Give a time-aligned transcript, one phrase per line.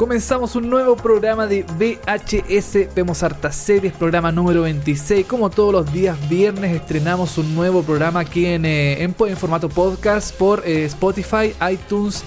[0.00, 5.26] Comenzamos un nuevo programa de VHS, vemos hartas series, programa número 26.
[5.26, 9.68] Como todos los días viernes estrenamos un nuevo programa aquí en, eh, en, en formato
[9.68, 12.24] podcast por eh, Spotify, iTunes,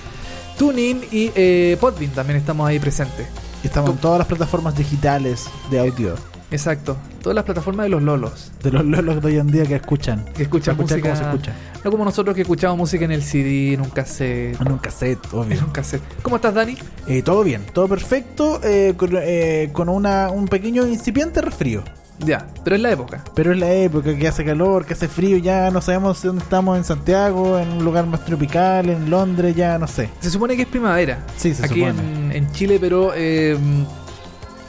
[0.56, 2.12] TuneIn y eh, Podbean.
[2.12, 3.26] También estamos ahí presentes.
[3.64, 6.33] Estamos en todas las plataformas digitales de audio.
[6.54, 8.52] Exacto, todas las plataformas de los lolos.
[8.62, 10.24] De los lolos de hoy en día que escuchan.
[10.36, 11.02] Que escuchan música.
[11.02, 11.54] cómo se escucha.
[11.84, 14.62] No como nosotros que escuchamos música en el CD, en un cassette.
[14.62, 15.58] En un cassette, obvio.
[15.58, 16.04] En un cassette.
[16.22, 16.78] ¿Cómo estás, Dani?
[17.08, 21.84] Eh, todo bien, todo perfecto, eh, con, eh, con una, un pequeño incipiente resfrío.
[22.20, 23.24] Ya, pero es la época.
[23.34, 26.78] Pero es la época que hace calor, que hace frío, ya no sabemos dónde estamos,
[26.78, 30.12] en Santiago, en un lugar más tropical, en Londres, ya no sé.
[30.20, 31.26] Se supone que es primavera.
[31.36, 32.28] Sí, se aquí supone.
[32.28, 33.58] En, en Chile, pero eh,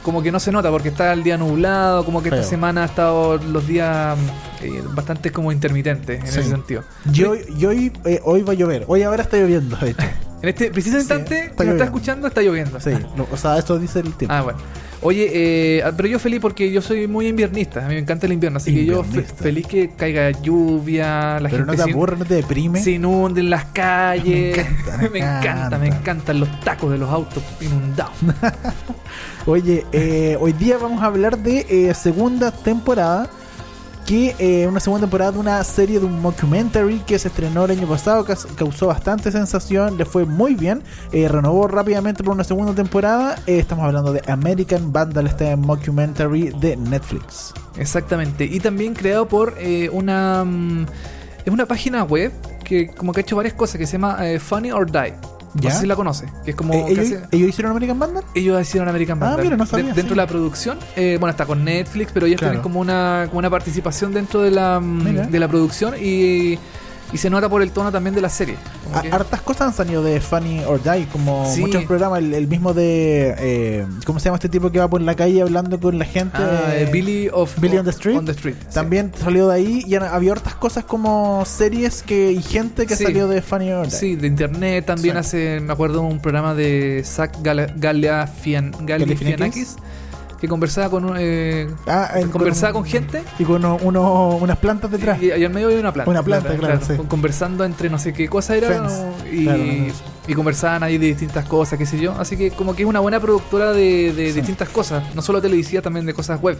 [0.05, 2.39] como que no se nota porque está el día nublado, como que Feo.
[2.39, 4.15] esta semana ha estado los días
[4.61, 6.39] eh, bastante como intermitentes en Sí.
[6.41, 6.83] ese sentido.
[7.11, 10.01] Y hoy, y hoy, eh, hoy va a llover, hoy ahora está lloviendo, de hecho.
[10.41, 12.79] En este preciso Sí, instante está que está escuchando está lloviendo.
[12.79, 12.91] Sí,
[13.31, 14.31] o sea, eso dice el tiempo.
[14.35, 14.59] Ah, bueno.
[15.01, 17.83] Oye, eh, pero yo feliz porque yo soy muy inviernista.
[17.83, 21.49] A mí me encanta el invierno, así que yo fe- feliz que caiga lluvia, la
[21.49, 22.83] Pero no gente te se- aburre, no te deprime.
[22.83, 24.57] se inunden las calles.
[24.57, 25.77] Me encanta, me me encanta, encanta.
[25.79, 28.13] me encantan los tacos de los autos inundados.
[29.47, 33.29] Oye, eh, hoy día vamos a hablar de eh, segunda temporada.
[34.03, 37.71] Que eh, una segunda temporada de una serie de un mockumentary que se estrenó el
[37.71, 42.75] año pasado, que causó bastante sensación, le fue muy bien, renovó rápidamente por una segunda
[42.75, 43.39] temporada.
[43.47, 47.51] Estamos hablando de American Vandal, este mockumentary de Netflix.
[47.77, 48.45] Exactamente.
[48.45, 49.55] Y también creado por
[49.91, 50.43] una.
[50.45, 50.85] mm,
[51.43, 52.31] es una página web
[52.63, 55.34] que como que ha hecho varias cosas que se llama Funny or Die.
[55.55, 55.71] No ¿Ya?
[55.71, 56.27] sé si la conoce.
[56.43, 56.73] Que es como.
[56.73, 58.23] Eh, ¿ellos, hace- ellos hicieron American Vandal?
[58.35, 59.43] ellos hicieron American Ah, Vandal.
[59.45, 60.09] mira, no sabía, De- dentro sí.
[60.09, 62.51] de la producción, eh, bueno, está con Netflix, pero ellos Claro.
[62.53, 65.27] tienen como una, como una participación dentro de la, mm, Mira.
[65.27, 66.59] de la producción y,
[67.15, 68.55] y se nota por el tono también de la serie.
[69.01, 71.61] Que- Hartas cosas han salido de Funny or Die, como Sí.
[71.61, 73.33] muchos programas, el, el mismo de.
[73.39, 76.37] eh, ¿Cómo se llama este tipo que va por la calle hablando con la gente?
[76.39, 78.17] Ah, eh, Billy of Billy on the Street.
[78.17, 78.73] On the Street, sí.
[78.75, 82.95] También salió de ahí y han- había hartas cosas como series que y gente que
[82.95, 83.03] Sí.
[83.05, 83.91] salió de Funny or Die.
[83.95, 85.19] Sí, de internet también Sí.
[85.19, 89.75] hace, me acuerdo un programa de Zach Gala- Galifian- Galifianakis Galifianakis.
[90.45, 94.57] Que conversaba con un, eh, Ah, en- conversaba con, gente Y con uno- uno- unas
[94.57, 95.21] plantas detrás.
[95.21, 96.09] y, y al medio había una planta.
[96.11, 96.93] Una planta, claro, sí.
[97.07, 99.03] Conversando entre no sé qué cosa era Fence.
[99.31, 99.63] y, Claro,
[100.27, 102.13] y conversaban ahí de distintas cosas, qué sé yo.
[102.19, 104.33] Así que como que es una buena productora de, de Sí.
[104.39, 106.57] distintas cosas, no solo televisiva, también de cosas web.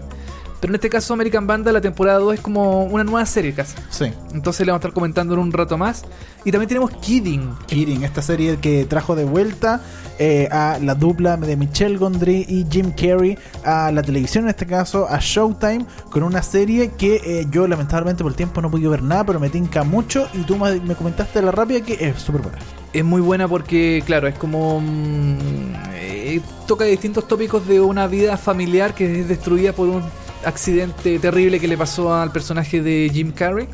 [0.60, 3.76] Pero en este caso American Banda, la temporada 2 es como una nueva serie casi.
[3.90, 4.12] Sí.
[4.34, 6.04] Entonces le vamos a estar comentando en un rato más.
[6.44, 7.56] Y también tenemos Kidding.
[7.68, 9.82] Kidding, esta serie que trajo de vuelta
[10.18, 14.66] eh, a la dupla de Michelle Gondry y Jim Carrey a la televisión, en este
[14.66, 18.88] caso a Showtime, con una serie que eh, yo lamentablemente por el tiempo no pude
[18.88, 22.22] ver nada, pero me tinca mucho y tú me, me comentaste la rápida que es
[22.22, 22.58] súper buena.
[22.94, 24.80] Es muy buena porque, claro, es como.
[24.80, 30.04] mm, eh, toca distintos tópicos de una vida familiar que es destruida por un
[30.45, 33.67] accidente terrible que le pasó al personaje de Jim Carrey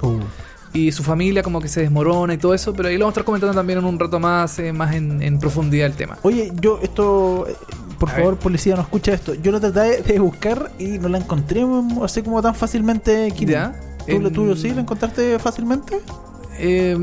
[0.73, 2.73] y su familia, como que se desmorona y todo eso.
[2.73, 5.21] Pero ahí lo vamos a estar comentando también en un rato más, eh, más en,
[5.21, 6.17] en profundidad el tema.
[6.23, 7.55] Oye, yo esto, eh,
[7.99, 8.39] por A favor, ver.
[8.43, 9.33] policía, no escucha esto.
[9.35, 11.65] Yo lo traté de buscar y no la encontré
[12.03, 13.29] así como tan fácilmente.
[13.31, 13.49] Kidding.
[13.49, 13.75] ¿Ya?
[14.07, 15.99] ¿Tú, lo En- tuyo sí la encontraste fácilmente?
[16.57, 16.97] Eh,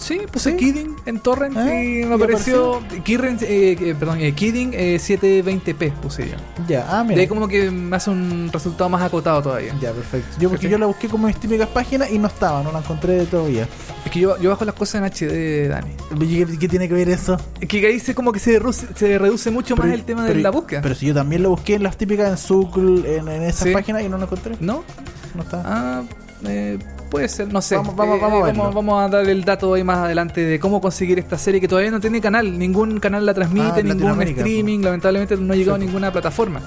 [0.00, 0.56] sí, puse ¿Sí?
[0.56, 2.80] Kidding en Torrent Ah, y ¿y me apareció.
[3.04, 6.36] Kidding, eh, eh, perdón, eh, Kidding eh, 720p puse yo.
[6.66, 7.20] Ya, ah, De mira.
[7.20, 9.74] ahí como que me hace un resultado más acotado todavía.
[9.80, 10.36] Ya, perfecto.
[10.40, 13.24] Yo porque yo la busqué como mis típicas páginas y no estaba, no la encontré
[13.26, 13.68] todavía.
[14.04, 15.90] Es que yo, yo bajo las cosas en HD, Dani.
[16.18, 17.36] ¿Qué, qué tiene que ver eso?
[17.60, 20.34] Es que ahí se como que se reduce, se reduce mucho más el tema de
[20.36, 20.80] la búsqueda.
[20.82, 23.72] Pero si yo también lo busqué en las típicas en Zuckle, en, en esas Sí.
[23.72, 24.56] páginas y no lo encontré.
[24.60, 24.84] ¿No?
[25.34, 25.62] No está.
[25.64, 26.02] Ah,
[26.44, 26.78] eh,
[27.10, 27.76] puede ser, no sé.
[27.76, 28.62] Vamos- vamos- Eh, vamos a verlo.
[28.62, 31.68] vamos, vamos a dar el dato ahí más adelante de cómo conseguir esta serie que
[31.68, 32.58] todavía no tiene canal.
[32.58, 34.80] Ningún canal la transmite, Ah, ningún Latinoamérica, streaming.
[34.80, 35.82] Lamentablemente no ha llegado Sí.
[35.82, 36.60] a ninguna plataforma.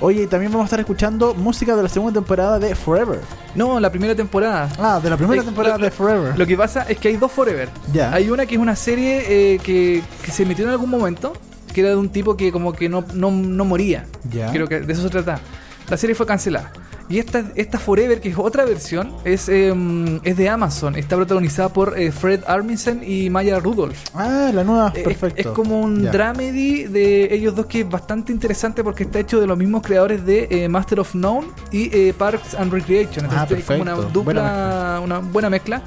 [0.00, 3.20] Oye, y también vamos a estar escuchando música de la segunda temporada de Forever.
[3.54, 4.68] No, la primera temporada.
[4.78, 6.38] Ah, de la primera Eh, temporada lo- de Forever.
[6.38, 7.70] Lo que pasa es que hay dos Forever.
[7.94, 8.12] Ya.
[8.12, 11.32] Hay una que es una serie eh, que, que se emitió en algún momento,
[11.72, 14.04] que era de un tipo que como que no, no, no moría.
[14.30, 14.52] Ya.
[14.52, 15.40] Creo que de eso se trata.
[15.88, 16.72] La serie fue cancelada.
[17.08, 20.96] Y esta, esta Forever, que es otra versión, es, em, es de Amazon.
[20.96, 23.96] Está protagonizada por eh, Fred Armisen y Maya Rudolph.
[24.14, 25.40] Ah, la nueva, Eh, perfecto.
[25.40, 29.40] Es, es como un dramedy de ellos dos que es bastante interesante porque está hecho
[29.40, 33.26] de los mismos creadores de eh, Master of None y eh, Parks and Recreation.
[33.30, 35.82] Ah, es como una dupla, Buena una buena mezcla.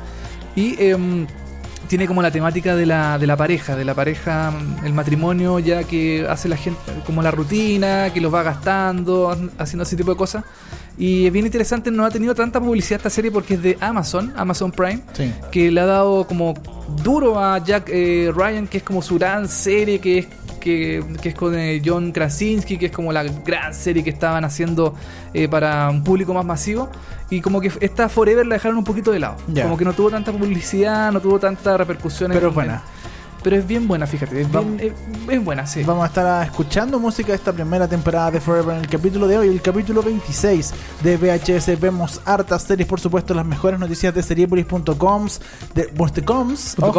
[0.56, 1.27] Y em,
[1.89, 5.59] tiene como la temática de la, de la pareja, de la pareja, mm, el matrimonio
[5.59, 10.12] ya que hace la gente, como la rutina, que los va gastando, haciendo ese tipo
[10.12, 10.45] de cosas.
[10.97, 14.33] Y es bien interesante, no ha tenido tanta publicidad esta serie porque es de Amazon,
[14.38, 15.33] Amazon Prime Sí.
[15.51, 16.53] que le ha dado como
[17.03, 20.27] duro a Jack eh, Ryan, que es como su gran serie, que es
[20.59, 24.44] que, que es con eh, John Krasinski, que es como la gran serie que estaban
[24.44, 24.94] haciendo
[25.33, 26.89] eh, para un público más masivo.
[27.31, 29.36] Y como que esta Forever la dejaron un poquito de lado.
[29.64, 32.31] Como que no tuvo tanta publicidad, no tuvo tanta repercusión.
[32.31, 32.74] en- Pero es buena.
[32.76, 32.99] en-
[33.44, 34.41] pero es bien buena, fíjate.
[34.41, 34.94] Es, bien, es,
[35.33, 35.83] es buena, sí.
[35.83, 39.38] Vamos a estar escuchando música de esta primera temporada de Forever en el capítulo de
[39.38, 41.80] hoy, el capítulo 26 de VHS.
[41.80, 45.27] Vemos hartas series, por supuesto, las mejores noticias de seriepolis.com,
[45.75, 46.94] de punto .coms, ojo.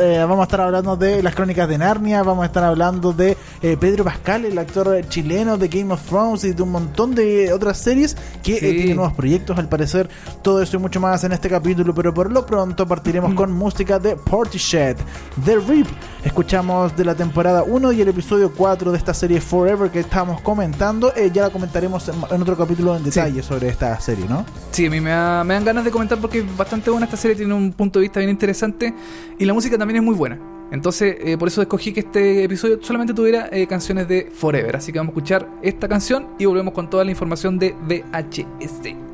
[0.00, 3.36] Eh, vamos a estar hablando de las crónicas de Narnia, vamos a estar hablando de
[3.62, 7.52] eh, Pedro Pascal, el actor chileno de Game of Thrones y de un montón de
[7.52, 8.76] otras series que eh, Sí.
[8.76, 10.08] tienen nuevos proyectos, al parecer.
[10.42, 13.98] Todo eso y mucho más en este capítulo, pero por lo pronto partiremos con música
[13.98, 14.96] de Portishead,
[15.44, 15.86] The Rip.
[16.24, 20.40] Escuchamos de la temporada 1 y el episodio 4 de esta serie Forever que estábamos
[20.40, 21.12] comentando.
[21.14, 24.44] Eh, ya la comentaremos en, en otro capítulo en detalle sobre esta serie, ¿no?
[24.72, 27.16] Sí, a mí me, da- me dan ganas de comentar porque es bastante buena esta
[27.16, 28.92] serie, tiene un punto de vista bien interesante
[29.38, 30.38] y la música también es muy buena.
[30.70, 34.76] Entonces, eh, por eso escogí que este episodio solamente tuviera eh, canciones de Forever.
[34.76, 39.07] Así que vamos a escuchar esta canción y volvemos con toda la información de VHS.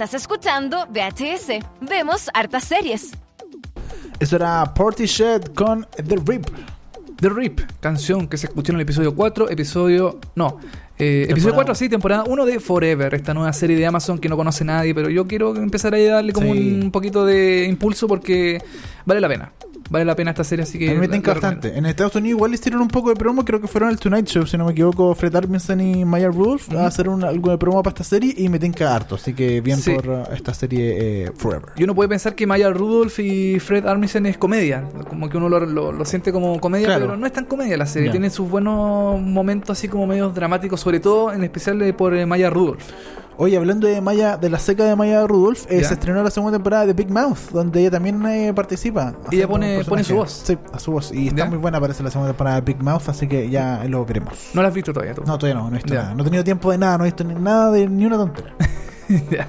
[0.00, 1.62] Estás escuchando VHS.
[1.82, 3.10] Vemos hartas series.
[4.18, 6.46] Eso era Portishead con The Rip.
[7.20, 10.18] The Rip, canción que se escuchó en el episodio 4, episodio...
[10.34, 10.58] No,
[10.98, 14.38] eh, episodio 4, sí, temporada 1 de Forever, esta nueva serie de Amazon que no
[14.38, 16.80] conoce nadie, pero yo quiero empezar a darle como Sí.
[16.82, 18.62] un poquito de impulso porque
[19.04, 19.52] vale la pena.
[19.90, 20.88] Vale la pena esta serie, así que...
[20.88, 21.76] A mí me tinca bastante.
[21.76, 24.46] En Estados Unidos igual hicieron un poco de promo, creo que fueron el Tonight Show,
[24.46, 27.82] si no me equivoco, Fred Armisen y Maya Rudolph a hacer un, algo de promo
[27.82, 29.92] para esta serie y me tinca harto, así que bien Sí.
[29.92, 31.70] por uh, esta serie eh, Forever.
[31.76, 35.48] Y uno puede pensar que Maya Rudolph y Fred Armisen es comedia, como que uno
[35.48, 37.06] lo, lo- lo siente como comedia, Claro.
[37.06, 38.12] pero no es tan comedia la serie, Ya.
[38.12, 42.48] tiene sus buenos momentos así como medios dramáticos, sobre todo en especial por eh, Maya
[42.48, 42.82] Rudolph.
[43.36, 46.58] Oye, hablando de Maya, de la seca de Maya Rudolph, eh, se estrenó la segunda
[46.58, 49.14] temporada de Big Mouth, donde ella también eh, participa.
[49.24, 50.42] haciendo pone- un pone su voz.
[50.44, 51.10] Sí, a su voz.
[51.12, 51.46] Y está Ya.
[51.46, 54.34] muy buena, parece la segunda temporada de Big Mouth, así que ya lo veremos.
[54.52, 55.22] No la has visto todavía tú.
[55.26, 56.02] No, todavía no, no he visto Ya.
[56.02, 56.14] nada.
[56.14, 58.54] No he tenido tiempo de nada, no he visto ni- nada de ni una tontera.
[59.30, 59.48] Ya,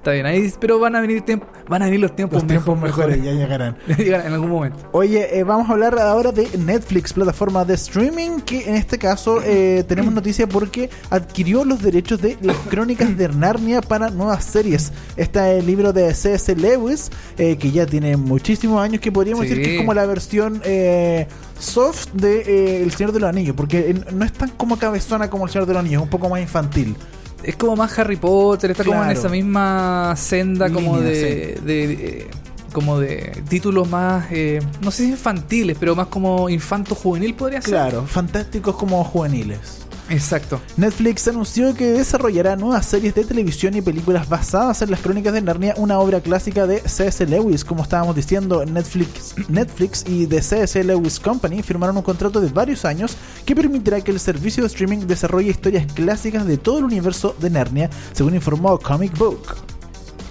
[0.00, 2.74] Está bien, ahí, pero van a venir tiemp- van a venir los tiempos, Los tiempos
[2.80, 3.76] mejor- mejores ya llegarán.
[3.98, 4.78] Llegan en algún momento.
[4.92, 9.42] Oye, eh, vamos a hablar ahora de Netflix, plataforma de streaming, que en este caso
[9.44, 14.92] eh, tenemos noticia porque adquirió los derechos de las crónicas de Narnia para nuevas series.
[15.16, 16.54] Está el libro de C.S.
[16.56, 19.50] Lewis, eh, que ya tiene muchísimos años, que podríamos Sí.
[19.50, 21.26] decir que es como la versión eh,
[21.58, 25.28] soft de eh, El Señor de los Anillos, porque eh, no es tan como cabezona
[25.28, 26.96] como El Señor de los Anillos, es un poco más infantil.
[27.42, 32.26] Es como más Harry Potter, está como en esa misma senda como de, de- eh,
[32.72, 37.60] como de títulos más, eh, no sé si infantiles, pero más como infanto juvenil podría
[37.60, 37.70] ser.
[37.72, 39.86] Claro, fantásticos como juveniles.
[40.10, 40.60] Exacto.
[40.76, 45.40] Netflix anunció que desarrollará nuevas series de televisión y películas basadas en las crónicas de
[45.40, 47.24] Narnia, una obra clásica de C.S.
[47.26, 47.64] Lewis.
[47.64, 50.82] Como estábamos diciendo, Netflix, Netflix y The C.S.
[50.82, 55.06] Lewis Company firmaron un contrato de varios años que permitirá que el servicio de streaming
[55.06, 59.56] desarrolle historias clásicas de todo el universo de Narnia, según informó Comic Book.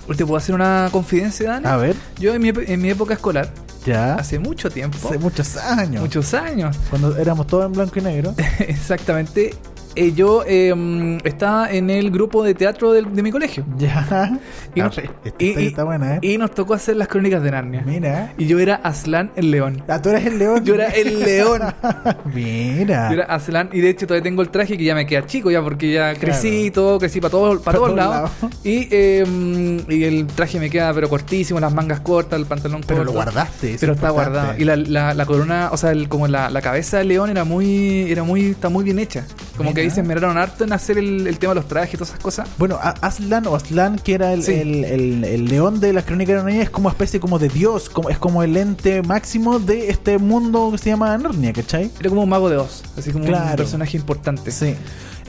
[0.07, 1.67] ¿Te puedo hacer una confidencia, Dani?
[1.67, 3.53] A ver, Yo en mi, en mi época escolar,
[3.85, 4.15] ya.
[4.15, 6.01] hace mucho tiempo, Hace muchos años.
[6.01, 8.33] muchos años, Cuando éramos todos en blanco y negro.
[8.59, 9.53] exactamente,
[9.99, 13.65] eh, yo eh, mm, estaba en el grupo de teatro de mi colegio.
[13.77, 14.39] ya.
[14.75, 16.19] Y Ah, nos, esta y- historia y- está buena, ¿eh?
[16.21, 17.83] y nos tocó hacer las crónicas de Narnia.
[17.85, 18.33] Mira.
[18.37, 19.83] Y yo era Aslan el león.
[19.87, 20.63] Ah, tú eres el león.
[20.63, 21.61] Yo era el león.
[22.33, 23.07] Mira.
[23.09, 25.51] Yo era Aslan y de hecho todavía tengo el traje que ya me queda chico
[25.51, 26.65] ya porque ya crecí Claro.
[26.65, 28.31] y todo, crecí para todo, para Pa' todos todos lados.
[28.41, 28.55] lados.
[28.63, 32.99] Y, eh, y el traje me queda pero cortísimo, las mangas cortas, el pantalón Pero
[32.99, 33.11] corto.
[33.11, 33.77] lo guardaste.
[33.79, 34.11] Pero es está importante.
[34.39, 34.53] guardado.
[34.61, 37.43] Y la, la, la corona, o sea, el- como la, la cabeza del león era
[37.43, 39.25] muy, era muy, está muy bien hecha.
[39.57, 42.09] Como que se esmeraron harto en hacer el, el tema de los trajes y todas
[42.09, 42.49] esas cosas.
[42.57, 44.53] Bueno, Aslan o Aslan, que era el, Sí.
[44.53, 48.09] el, el- león de las crónicas de Narnia, es como especie como de dios, como,
[48.09, 51.89] es como el ente máximo de este mundo que se llama Narnia, ¿cachai?
[51.99, 53.55] Era como un mago de Oz, así como un Claro.
[53.57, 54.51] personaje importante.
[54.51, 54.75] Sí.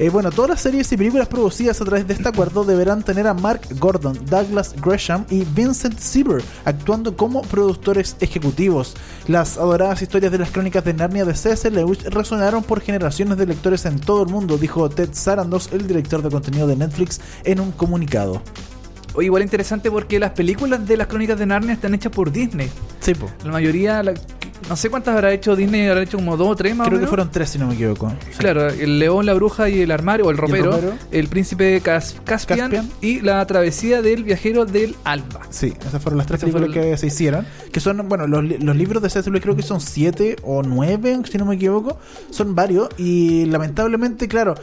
[0.02, 3.26] Eh, bueno, todas las series y películas producidas a través de este acuerdo deberán tener
[3.26, 8.96] a Mark Gordon, Douglas Gresham y Vincent Sieber actuando como productores ejecutivos.
[9.28, 11.70] Las adoradas historias de las crónicas de Narnia de C.S.
[11.70, 16.22] Lewis resonaron por generaciones de lectores en todo el mundo, dijo Ted Sarandos, el director
[16.22, 18.40] de contenido de Netflix, en un comunicado.
[19.12, 22.70] O igual interesante porque las películas de las crónicas de Narnia están hechas por Disney.
[23.00, 23.26] Sí, po.
[23.44, 24.14] La mayoría, la-
[24.68, 26.98] no sé cuántas habrá hecho Disney, habrá hecho como dos o tres más o Creo
[26.98, 27.10] que menos.
[27.10, 28.12] fueron tres, si no me equivoco.
[28.38, 30.92] Claro, el león, la bruja y el armario, o el ropero, ropero?
[31.10, 32.90] el príncipe Cas- Caspian, Caspian.
[33.00, 35.40] y la travesía del viajero del alba.
[35.50, 37.46] Sí, esas fueron las tres Esas películas fueron- que se hicieron.
[37.72, 39.10] Que son, bueno, los, li- los libros de.
[39.30, 41.98] Lewis creo que son siete o nueve, si no me equivoco.
[42.30, 42.88] Son varios.
[42.98, 44.54] Y lamentablemente, claro,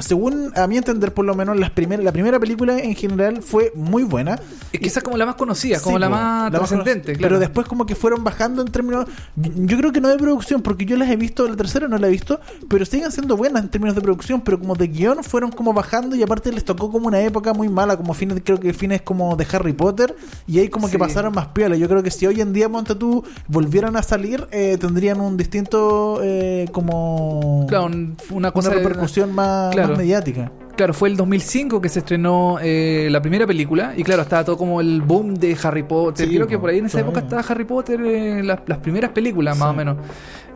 [0.00, 3.72] según a mi entender, por lo menos, las primer- la primera película en general fue
[3.74, 4.38] muy buena.
[4.72, 7.18] Es que esa es como la más conocida, como Sí, la más la trascendente, cono-
[7.18, 7.28] claro.
[7.34, 9.06] Pero después como que fueron bajando en términos...
[9.36, 12.06] Yo creo que no de producción, porque yo las he visto, la tercera no la
[12.06, 15.50] he visto, pero siguen siendo buenas en términos de producción, pero como de guion fueron
[15.50, 18.72] como bajando y aparte les tocó como una época muy mala, como fines, creo que
[18.72, 20.14] fines como de Harry Potter,
[20.46, 21.76] y ahí como que pasaron más piola.
[21.76, 25.36] Yo creo que si hoy en día, Monte tú, volvieran a salir, eh, tendrían un
[25.36, 27.66] distinto eh, como...
[27.68, 29.88] Claro, un- una una cosa repercusión más, Claro.
[29.90, 30.52] más mediática.
[30.76, 34.56] Claro, fue el 2005 que se estrenó eh, la primera película y claro, estaba todo
[34.56, 36.26] como el boom de Harry Potter.
[36.28, 38.78] Sí, Creo que po, por ahí en esa época estaba Harry Potter, eh, las, las
[38.78, 39.96] primeras películas más o menos.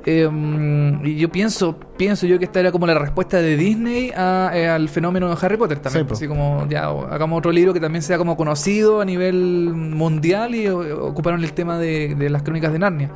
[0.06, 0.28] Eh,
[1.04, 4.66] y yo pienso, pienso yo que esta era como la respuesta de Disney a, eh,
[4.68, 6.06] al fenómeno de Harry Potter también.
[6.08, 6.12] Sí.
[6.14, 10.66] Así como ya hagamos otro libro que también sea como conocido a nivel mundial y
[10.68, 13.10] o- ocuparon el tema de, de las crónicas de Narnia.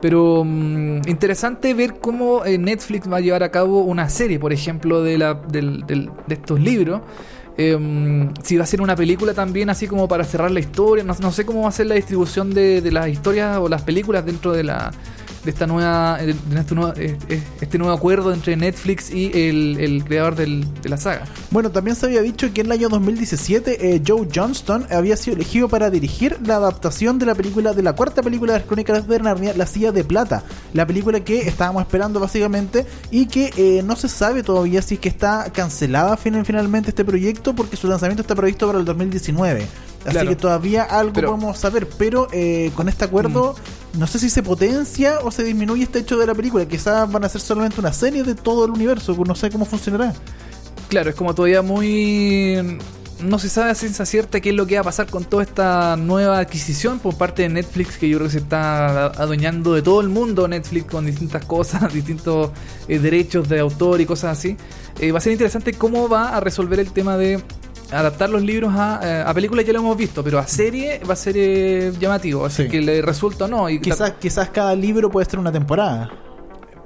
[0.00, 4.52] Pero mm, interesante ver cómo eh, Netflix va a llevar a cabo una serie, por
[4.52, 7.00] ejemplo, de, la, del- del- de estos libros.
[7.58, 11.02] Eh, si va a ser una película también, así como para cerrar la historia.
[11.04, 13.82] No, no sé cómo va a ser la distribución de, de las historias o las
[13.82, 14.92] películas dentro de la
[15.46, 19.78] de esta nueva, de este, nuevo, eh, eh, este nuevo acuerdo entre Netflix y el,
[19.78, 21.24] el creador de la saga.
[21.52, 25.36] Bueno, también se había dicho que en el año 2017 eh, Joe Johnston había sido
[25.36, 29.06] elegido para dirigir la adaptación de la película de la cuarta película de las Crónicas
[29.06, 30.42] de Narnia, La Silla de Plata,
[30.74, 35.00] la película que estábamos esperando básicamente y que eh, no se sabe todavía si es
[35.00, 39.64] que está cancelada final- finalmente este proyecto porque su lanzamiento está previsto para el 2019.
[40.06, 43.54] Así que todavía algo Pero- podemos saber, pero eh, con este acuerdo
[43.98, 46.66] no sé si se potencia o se disminuye este hecho de la película.
[46.66, 50.12] Quizás van a ser solamente una serie de todo el universo, no sé cómo funcionará.
[50.88, 52.78] Claro, es como todavía muy...
[53.22, 55.42] No se sabe a ciencia cierta qué es lo que va a pasar con toda
[55.42, 59.80] esta nueva adquisición por parte de Netflix, que yo creo que se está adueñando de
[59.80, 62.50] todo el mundo Netflix con distintas cosas, distintos
[62.88, 64.58] eh, derechos de autor y cosas así.
[65.00, 67.42] Eh, va a ser interesante cómo va a resolver el tema de
[67.92, 71.12] adaptar los libros a, eh, a películas, ya lo hemos visto, pero a serie va
[71.12, 72.68] a ser eh, llamativo, así Sí.
[72.68, 73.68] que le resulta o no.
[73.70, 76.10] Y Quizás, quizás cada libro puede ser una temporada.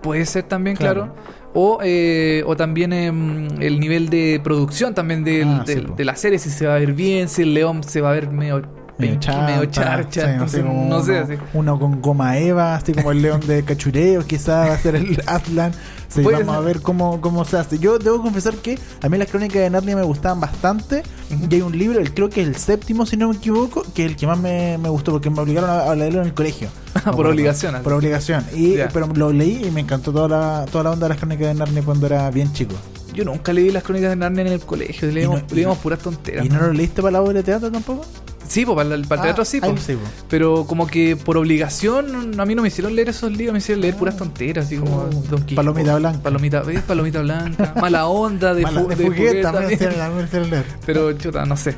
[0.03, 1.13] Puede ser también, Claro.
[1.13, 1.41] claro.
[1.53, 5.95] O, eh, o también em, el nivel de producción también del- Ah, sí, del- po.
[5.97, 8.13] de la serie, si se va a ver bien, si el león se va a
[8.15, 8.57] ver medio,
[8.99, 11.35] Medio penqui, chata, medio charcha, así entonces, como no sé, uno, así.
[11.55, 15.21] uno con goma eva, así como el león de cachureo, quizás va a ser el
[15.27, 15.73] Aslan.
[16.11, 17.79] Sí, vamos a ver cómo, cómo se hace.
[17.79, 21.03] Yo debo confesar que a mí las crónicas de Narnia me gustaban bastante.
[21.31, 24.05] Y hay un libro, el, creo que es el séptimo, si no me equivoco, que
[24.05, 26.35] es el que más me, me gustó porque me obligaron a, a leerlo en el
[26.35, 26.69] colegio.
[27.17, 27.81] Por obligación.
[27.83, 28.45] Por obligación.
[28.53, 28.75] Y.
[28.93, 31.55] Pero lo leí y me encantó toda la, toda la onda de las crónicas de
[31.55, 32.75] Narnia cuando era bien chico.
[33.15, 36.45] Yo nunca leí las crónicas de Narnia en el colegio, leíamos, no- puras tonteras.
[36.45, 38.05] ¿Y no lo leíste para la obra de teatro tampoco?
[38.47, 39.77] Sí, pues para el, para el teatro Ah, sí, ahí po.
[39.79, 40.01] sí, po.
[40.29, 43.81] Pero como que por obligación, a mí no me hicieron leer esos libros, me hicieron
[43.83, 46.19] leer puras tonteras, así como Oh, Don Quijote, Palomita Blanca.
[46.23, 46.83] Palomita, ¿ves?
[46.83, 49.79] Palomita blanca, mala onda de, Mala- fu- de de Fuguet también, también.
[49.79, 50.65] sí, también hicieron leer.
[50.85, 51.77] Pero chuta, no sé.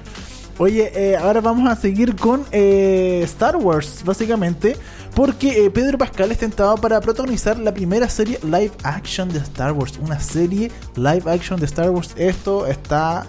[0.58, 4.76] Oye, eh, ahora vamos a seguir con eh, Star Wars, básicamente,
[5.14, 9.72] porque eh, Pedro Pascal está tentado para protagonizar la primera serie live action de Star
[9.72, 9.98] Wars.
[10.02, 12.12] Una serie live action de Star Wars.
[12.16, 13.26] Esto está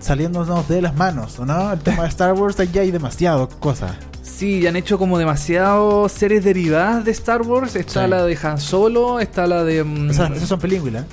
[0.00, 1.72] saliéndonos de las manos, ¿no?
[1.72, 3.92] El tema de Star Wars, ya hay demasiado cosas.
[4.22, 7.76] Sí, han hecho como demasiado series derivadas de Star Wars.
[7.76, 8.10] Está Sí.
[8.10, 9.82] la de Han Solo, está la de...
[9.84, 11.04] mm, Esas, esas son películas.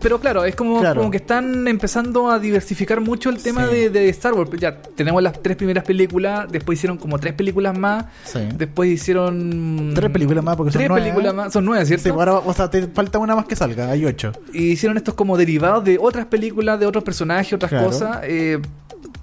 [0.00, 1.00] Pero claro, es como, Claro.
[1.00, 3.74] como que están empezando a diversificar mucho el tema Sí.
[3.74, 4.50] de, de Star Wars.
[4.58, 8.40] Ya tenemos las tres primeras películas, después hicieron como tres películas más, Sí.
[8.56, 9.92] después hicieron...
[9.94, 12.04] Tres películas más, porque son Tres nueve, películas más, son nueve, ¿cierto?
[12.04, 14.32] Sí, ahora, o sea, te falta una más que salga, hay ocho.
[14.52, 17.86] Y hicieron estos como derivados de otras películas, de otros personajes, otras Claro.
[17.86, 18.18] cosas.
[18.24, 18.60] eh,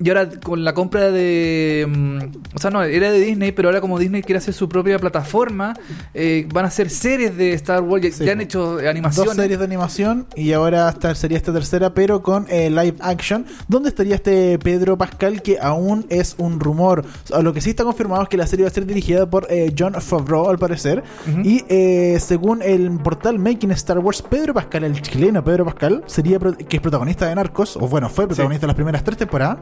[0.02, 1.86] y ahora con la compra de...
[1.88, 4.98] mm, o sea, no, era de Disney, pero ahora como Disney quiere hacer su propia
[5.00, 5.74] plataforma,
[6.14, 8.04] eh, van a hacer series de Star Wars.
[8.04, 9.36] Ya, Sí, ya han hecho eh, Dos animaciones.
[9.36, 13.46] series de animación y ahora hasta sería esta tercera, pero con eh, live action.
[13.68, 17.04] ¿Dónde estaría este Pedro Pascal que aún es un rumor?
[17.42, 19.74] Lo que sí está confirmado es que la serie va a ser dirigida por eh,
[19.78, 21.04] John Favreau, al parecer.
[21.30, 21.42] Ujú.
[21.42, 26.40] Y eh, según el portal Making Star Wars, Pedro Pascal, el chileno Pedro Pascal, sería
[26.40, 29.58] que es protagonista de Narcos, o bueno, fue protagonista de las primeras tres temporadas.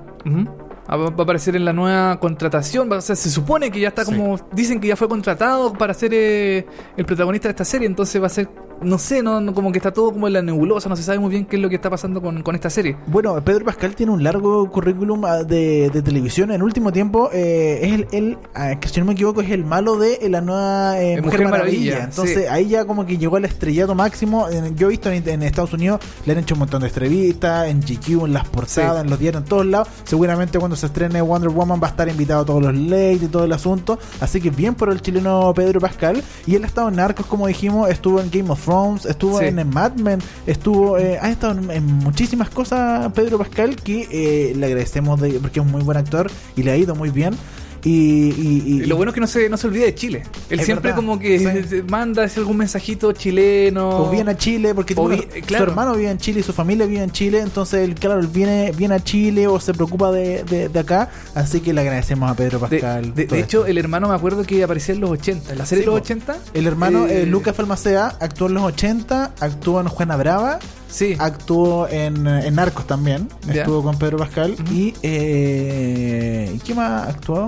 [0.88, 2.92] Ah, Va a aparecer en la nueva contratación.
[2.92, 4.16] O sea, se supone que ya está Sí.
[4.16, 4.38] como.
[4.54, 7.88] Dicen que ya fue contratado para ser eh, el protagonista de esta serie.
[7.88, 8.48] Entonces va a ser.
[8.82, 10.88] No sé, no, no- como que está todo como en la nebulosa.
[10.90, 12.96] No se sabe muy bien qué es lo que está pasando con, con esta serie.
[13.08, 16.52] Bueno, Pedro Pascal tiene un largo currículum ah, de, de televisión.
[16.52, 19.98] En último tiempo, eh, es el, el, que si no me equivoco, es el malo
[19.98, 21.92] de eh, la nueva eh, Eh, Mujer, Mujer Maravilla.
[21.92, 22.44] Maravilla, Entonces sí.
[22.50, 24.48] ahí ya como que llegó al estrellato máximo.
[24.76, 27.82] Yo he visto en, en Estados Unidos, le han hecho un montón de entrevistas, en
[27.82, 29.02] GQ, en las portadas, Sí.
[29.04, 29.88] en los diarios, en todos lados.
[30.04, 33.28] Seguramente cuando se estrene Wonder Woman va a estar invitado a todos los late y
[33.28, 33.98] todo el asunto.
[34.20, 36.22] Así que bien por el chileno Pedro Pascal.
[36.46, 39.46] Y él ha estado en Narcos, como dijimos, estuvo en Game of Thrones, estuvo Sí.
[39.46, 44.08] en, en Mad Men, estuvo, eh, ha estado en, en muchísimas cosas Pedro Pascal que
[44.12, 47.10] eh, le agradecemos de, porque es un muy buen actor y le ha ido muy
[47.10, 47.34] bien.
[47.84, 50.24] Y, y- y- Y lo bueno es que no se, no se olvida de Chile.
[50.50, 51.84] Él siempre verdad, como que sí.
[51.90, 53.90] manda ese algún mensajito chileno.
[53.90, 55.66] o viene a Chile porque vi- claro.
[55.66, 58.28] su hermano vive en Chile y su familia vive en Chile, entonces él, claro, él
[58.28, 62.30] viene, viene a Chile o se preocupa de, de- de acá, así que le agradecemos
[62.30, 63.14] a Pedro Pascal.
[63.14, 63.66] de- hecho, esto.
[63.68, 65.52] el hermano me acuerdo que aparecía en los 80.
[65.52, 66.06] En la serie Sí, de los po.
[66.06, 66.38] 80.
[66.54, 70.60] el hermano eh, eh, Lucas Falmacea actuó en los 80, actuó en Juana Brava,
[70.90, 71.16] Sí.
[71.20, 77.48] actuó en, en Narcos también, estuvo con Pedro Pascal y eh, ¿y ¿qué más actuó?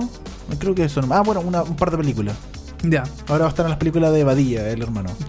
[0.58, 1.00] Creo que eso.
[1.10, 2.36] Ah, bueno, una- un par de películas.
[2.82, 3.04] Ya.
[3.28, 5.10] Ahora va a estar en las películas de Badilla, el hermano.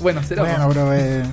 [0.00, 1.24] Bueno, será Bueno, pero, eh,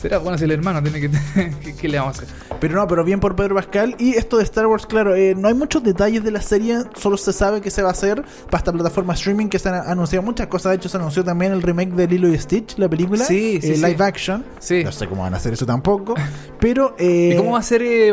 [0.00, 1.10] Será bueno si el hermano tiene que.
[1.62, 2.34] ¿Qué, qué le vamos a hacer?
[2.60, 3.96] pero no, pero bien por Pedro Pascal.
[3.98, 7.16] Y esto de Star Wars, claro, eh, no hay muchos detalles de la serie, solo
[7.16, 10.22] se sabe que se va a hacer para esta plataforma streaming que se han anunciado
[10.22, 10.70] muchas cosas.
[10.70, 13.72] De hecho, se anunció también el remake de Lilo y Stitch, la película, Sí, sí,
[13.72, 13.82] eh, sí.
[13.82, 14.44] live action.
[14.58, 14.82] Sí.
[14.84, 16.14] No sé cómo van a hacer eso tampoco,
[16.60, 16.94] pero.
[16.98, 17.82] Eh, ¿Y cómo va a ser?
[17.82, 18.10] eh,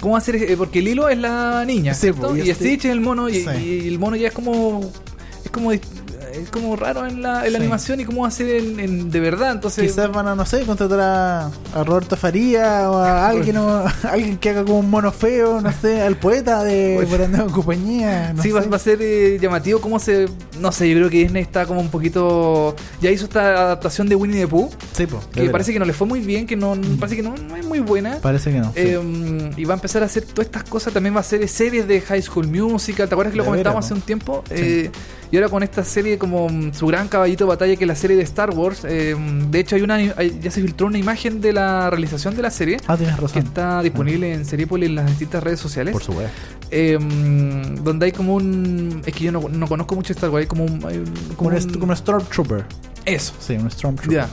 [0.00, 0.36] ¿Cómo va a ser?
[0.36, 2.28] eh, porque Lilo es la niña, Sí, ¿cierto?
[2.28, 3.82] po, y y este- Stitch es el mono, y, Sí.
[3.84, 4.80] y el mono ya es como.
[5.44, 5.72] Es como.
[6.32, 7.64] Es como raro en la, en la Sí.
[7.64, 9.52] animación y cómo va a ser en, en- de verdad.
[9.52, 13.68] Entonces, Quizás van a, no sé, contratar a, a Roberto Faría o a alguien, o
[13.68, 17.42] a alguien que haga como un mono feo, no sé, al poeta de Pues- Brandon
[17.42, 18.32] en compañía.
[18.34, 20.28] No sí, va, va a ser eh, llamativo cómo se...
[20.60, 22.74] No sé, yo creo que Disney está como un poquito...
[23.00, 25.92] Ya hizo esta adaptación de Winnie the Pooh, Sí, po, que parece que no le
[25.92, 28.18] fue muy bien, que no parece que no, no es muy buena.
[28.20, 28.66] Parece que no.
[28.66, 28.72] sí.
[28.76, 30.92] Eh, y va a empezar a hacer todas estas cosas.
[30.92, 33.08] También va a hacer series de High School Musical.
[33.08, 34.42] ¿Te acuerdas que lo De comentábamos hace un tiempo?
[34.48, 34.54] Sí.
[34.56, 34.90] Eh,
[35.30, 37.94] y ahora con esta serie como mm, su gran caballito de batalla que es la
[37.96, 38.84] serie de Star Wars.
[38.84, 39.16] eh,
[39.50, 42.50] de hecho, hay una hay- ya se filtró una imagen de la realización de la
[42.50, 42.76] serie.
[42.86, 45.92] ah, tienes Que está disponible en Seriepolis en las distintas redes sociales.
[45.92, 46.32] Por supuesto.
[46.70, 49.02] Eh, mm, donde hay como un.
[49.06, 50.42] Es que yo no, no conozco mucho Star Wars.
[50.42, 50.72] Hay como un.
[50.86, 52.64] hay como Como, un, un- est- como un Stormtrooper.
[53.04, 53.32] Eso.
[53.40, 54.14] Sí, un Stormtrooper.
[54.14, 54.28] Ya.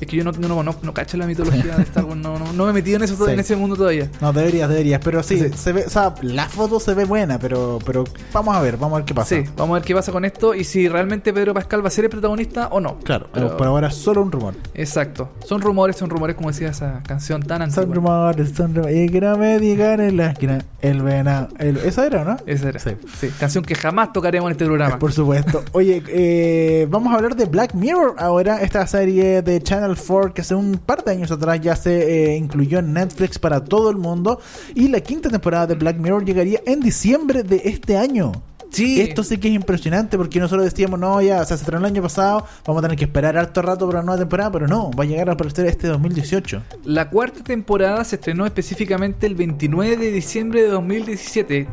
[0.00, 2.16] Es que yo no, no, no, no cacho la mitología de Star Wars.
[2.20, 3.32] No, no, no me he metido en, eso, Sí.
[3.32, 4.10] en ese mundo todavía.
[4.20, 5.00] No, deberías, deberías.
[5.04, 5.50] Pero sí, Sí.
[5.56, 8.94] se ve, o sea, la foto se ve buena, pero, pero vamos a ver, vamos
[8.94, 9.36] a ver qué pasa.
[9.36, 11.90] Sí, vamos a ver qué pasa con esto y si realmente Pedro Pascal va a
[11.90, 12.98] ser el protagonista o no.
[13.00, 14.54] Claro, pero por ahora solo un rumor.
[14.74, 15.30] Exacto.
[15.44, 17.82] Son rumores, son rumores, como decía esa canción tan antigua.
[17.84, 18.96] Son rumores, son rumores.
[18.96, 21.48] Y que no me digan en la esquina el venado.
[21.58, 22.36] El, ¿Esa era, no?
[22.46, 22.78] Esa era.
[22.80, 22.90] Sí.
[23.20, 23.28] Sí.
[23.38, 24.98] Canción que jamás tocaremos en este programa.
[24.98, 25.62] Por supuesto.
[25.72, 30.40] Oye, eh, vamos a hablar de Black Mirror ahora, esta serie de Channel 4 que
[30.42, 33.96] hace un par de años atrás ya se eh, incluyó en Netflix para todo el
[33.96, 34.40] mundo
[34.74, 38.32] y la quinta temporada de Black Mirror llegaría en diciembre de este año.
[38.70, 39.00] Sí.
[39.00, 41.86] Esto sí que es impresionante porque nosotros decíamos, no, ya, o sea, se estrenó el
[41.92, 44.92] año pasado, vamos a tener que esperar harto rato para la nueva temporada, pero no,
[44.92, 46.62] va a llegar al parecer este 2018.
[46.84, 51.66] La cuarta temporada se estrenó específicamente el 29 de diciembre de 2017,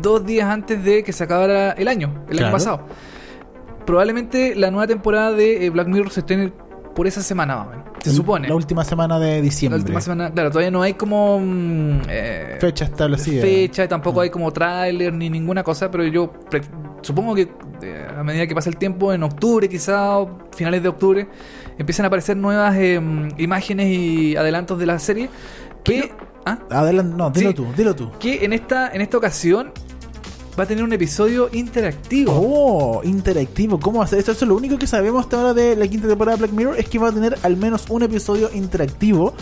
[0.00, 2.46] dos días antes de que se acabara el año, el Claro.
[2.46, 2.86] año pasado.
[3.84, 6.52] Probablemente la nueva temporada de eh, Black Mirror se estrene
[6.94, 7.84] por esa semana más o menos.
[8.02, 8.48] Se supone.
[8.48, 9.78] La última semana de diciembre.
[9.78, 13.42] La última semana, claro, todavía no hay como mm, eh, Fecha establecida.
[13.42, 14.22] fecha, tampoco Mm.
[14.22, 16.32] hay como tráiler ni ninguna cosa, pero yo
[17.02, 17.48] supongo que
[17.82, 21.28] eh, a medida que pasa el tiempo, en octubre quizá, o finales de octubre,
[21.78, 23.00] empiezan a aparecer nuevas eh,
[23.38, 25.28] imágenes y adelantos de la serie
[25.82, 26.12] que,
[26.46, 26.58] ¿ah?
[26.70, 27.54] Adelante, no, dilo Sí.
[27.54, 28.10] tú, dilo tú.
[28.18, 29.72] que en esta, en esta ocasión
[30.58, 32.32] va a tener un episodio interactivo.
[32.32, 33.80] Oh, interactivo.
[33.80, 34.32] ¿Cómo hacer esto?
[34.32, 36.78] Eso es lo único que sabemos hasta ahora de la quinta temporada de Black Mirror
[36.78, 39.34] es que va a tener al menos un episodio interactivo.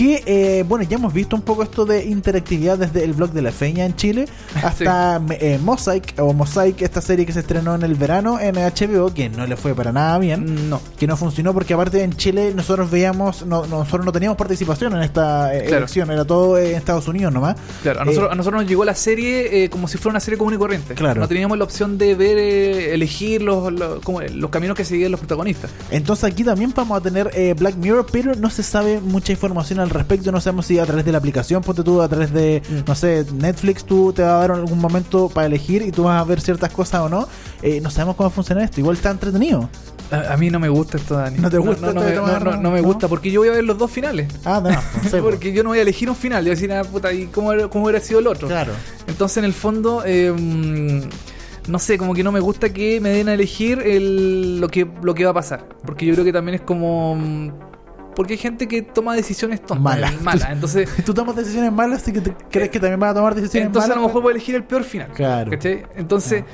[0.00, 3.42] Que, eh, bueno, ya hemos visto un poco esto de interactividad desde el blog de
[3.42, 4.24] la Feña en Chile
[4.62, 9.12] hasta eh, Mosaic o Mosaic, esta serie que se estrenó en el verano en HBO,
[9.12, 10.70] que no le fue para nada bien.
[10.70, 10.80] No.
[10.98, 15.02] Que no funcionó porque aparte en Chile nosotros veíamos, no, nosotros no teníamos participación en
[15.02, 15.76] esta eh, Claro.
[15.78, 17.56] elección, era todo eh, en Estados Unidos nomás.
[17.82, 20.20] Claro, a Eh, nosotros, a nosotros nos llegó la serie eh, como si fuera una
[20.20, 20.94] serie común y corriente.
[20.94, 21.20] Claro.
[21.20, 25.10] No teníamos la opción de ver, eh, elegir los, los, como, los caminos que seguían
[25.10, 25.70] los protagonistas.
[25.90, 29.78] Entonces aquí también vamos a tener eh, Black Mirror, pero no se sabe mucha información
[29.78, 30.32] al respecto.
[30.32, 32.88] No sabemos si a través de la aplicación, ponte tú, a través de, Mm.
[32.88, 36.20] no sé, Netflix, tú te va a dar algún momento para elegir y tú vas
[36.20, 37.26] a ver ciertas cosas o no.
[37.62, 38.80] Eh, no sabemos cómo funciona esto.
[38.80, 39.68] Igual está entretenido.
[40.10, 41.38] A, a mí no me gusta esto, Dani.
[41.38, 42.14] ¿No te gusta No, no, me,
[42.56, 44.26] no, no- gusta porque yo voy a ver los dos finales.
[44.44, 44.70] Ah, no,
[45.10, 45.20] sé.
[45.22, 46.42] porque yo no voy a elegir un final.
[46.44, 48.48] Yo voy a decir, ah, puta, ¿y cómo, cómo hubiera sido el otro?
[48.48, 48.72] Claro.
[49.06, 53.10] Entonces, en el fondo, eh, mm, no sé, como que no me gusta que me
[53.10, 55.64] den a elegir el- lo, que, lo que va a pasar.
[55.84, 57.69] Porque yo creo que también es como.
[58.14, 59.80] Porque hay gente que toma decisiones tontas.
[59.80, 60.20] Malas.
[60.20, 60.50] malas.
[60.50, 63.66] Entonces, Tú tomas decisiones malas, así que te- crees que también vas a tomar decisiones
[63.68, 64.02] entonces a malas.
[64.02, 65.08] lo mejor voy a elegir el peor final.
[65.14, 65.50] Claro.
[65.50, 65.84] ¿cachai?
[65.96, 66.44] Entonces,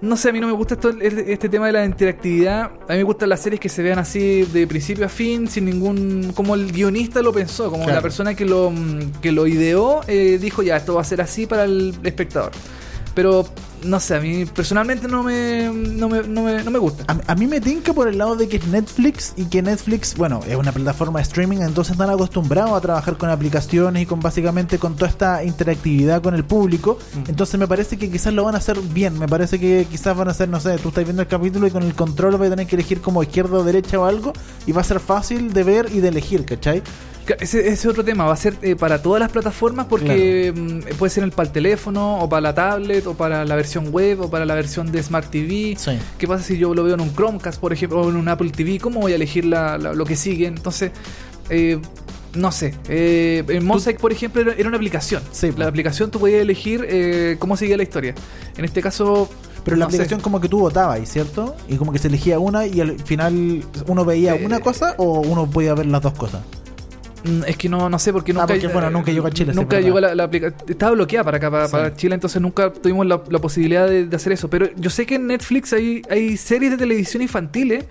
[0.00, 2.64] no sé, a mí no me gusta esto, este tema de la interactividad.
[2.88, 5.64] A mí me gustan las series que se vean así de principio a fin, sin
[5.64, 6.32] ningún.
[6.34, 7.98] como el guionista lo pensó, como Claro.
[7.98, 8.70] la persona que lo,
[9.22, 12.50] que lo ideó eh, dijo, ya, esto va a ser así para el espectador.
[13.14, 13.46] Pero,
[13.84, 17.04] no sé, a mí personalmente no me, no me, no me, no me gusta.
[17.06, 20.16] A, a mí me tinca por el lado de que es Netflix y que Netflix,
[20.16, 24.20] bueno, es una plataforma de streaming, entonces están acostumbrados a trabajar con aplicaciones y con
[24.20, 26.98] básicamente con toda esta interactividad con el público.
[27.14, 27.30] Mm.
[27.30, 29.18] Entonces me parece que quizás lo van a hacer bien.
[29.18, 31.70] Me parece que quizás van a hacer, no sé, tú estás viendo el capítulo y
[31.70, 34.32] con el control vas a tener que elegir como izquierda o derecha o algo
[34.66, 36.82] y va a ser fácil de ver y de elegir, ¿cachai?
[37.40, 40.96] Ese, ese es otro tema, va a ser eh, para todas las plataformas porque mm,
[40.98, 44.20] puede ser el, para el teléfono o para la tablet o para la versión web
[44.20, 45.74] o para la versión de Smart TV.
[45.78, 45.92] Sí.
[46.18, 48.50] ¿Qué pasa si yo lo veo en un Chromecast, por ejemplo, o en un Apple
[48.50, 48.78] TV?
[48.78, 50.46] ¿Cómo voy a elegir la- la- lo que sigue?
[50.46, 50.90] Entonces,
[51.48, 51.78] eh,
[52.34, 52.74] no sé.
[52.88, 55.22] Eh, en Mosaic, por ejemplo, era, era una aplicación.
[55.32, 58.14] Sí, la aplicación tú podías elegir eh, cómo seguía la historia.
[58.56, 59.30] En este caso...
[59.64, 59.96] Pero la no sé.
[59.96, 61.56] aplicación como que tú votabas, ¿cierto?
[61.70, 65.20] Y como que se elegía una y al final uno veía Eh, una cosa o
[65.22, 66.42] uno podía ver las dos cosas.
[67.24, 69.52] Mm, Es que no, no sé, porque Ah, nunca, porque, bueno, nunca llegó a Chile,
[69.54, 70.60] Nunca llegó la, la aplicación.
[70.68, 71.72] Estaba bloqueada para acá, para, Sí.
[71.72, 74.48] para Chile, entonces nunca tuvimos la, la posibilidad de, de hacer eso.
[74.50, 77.84] Pero yo sé que en Netflix hay, hay series de televisión infantiles.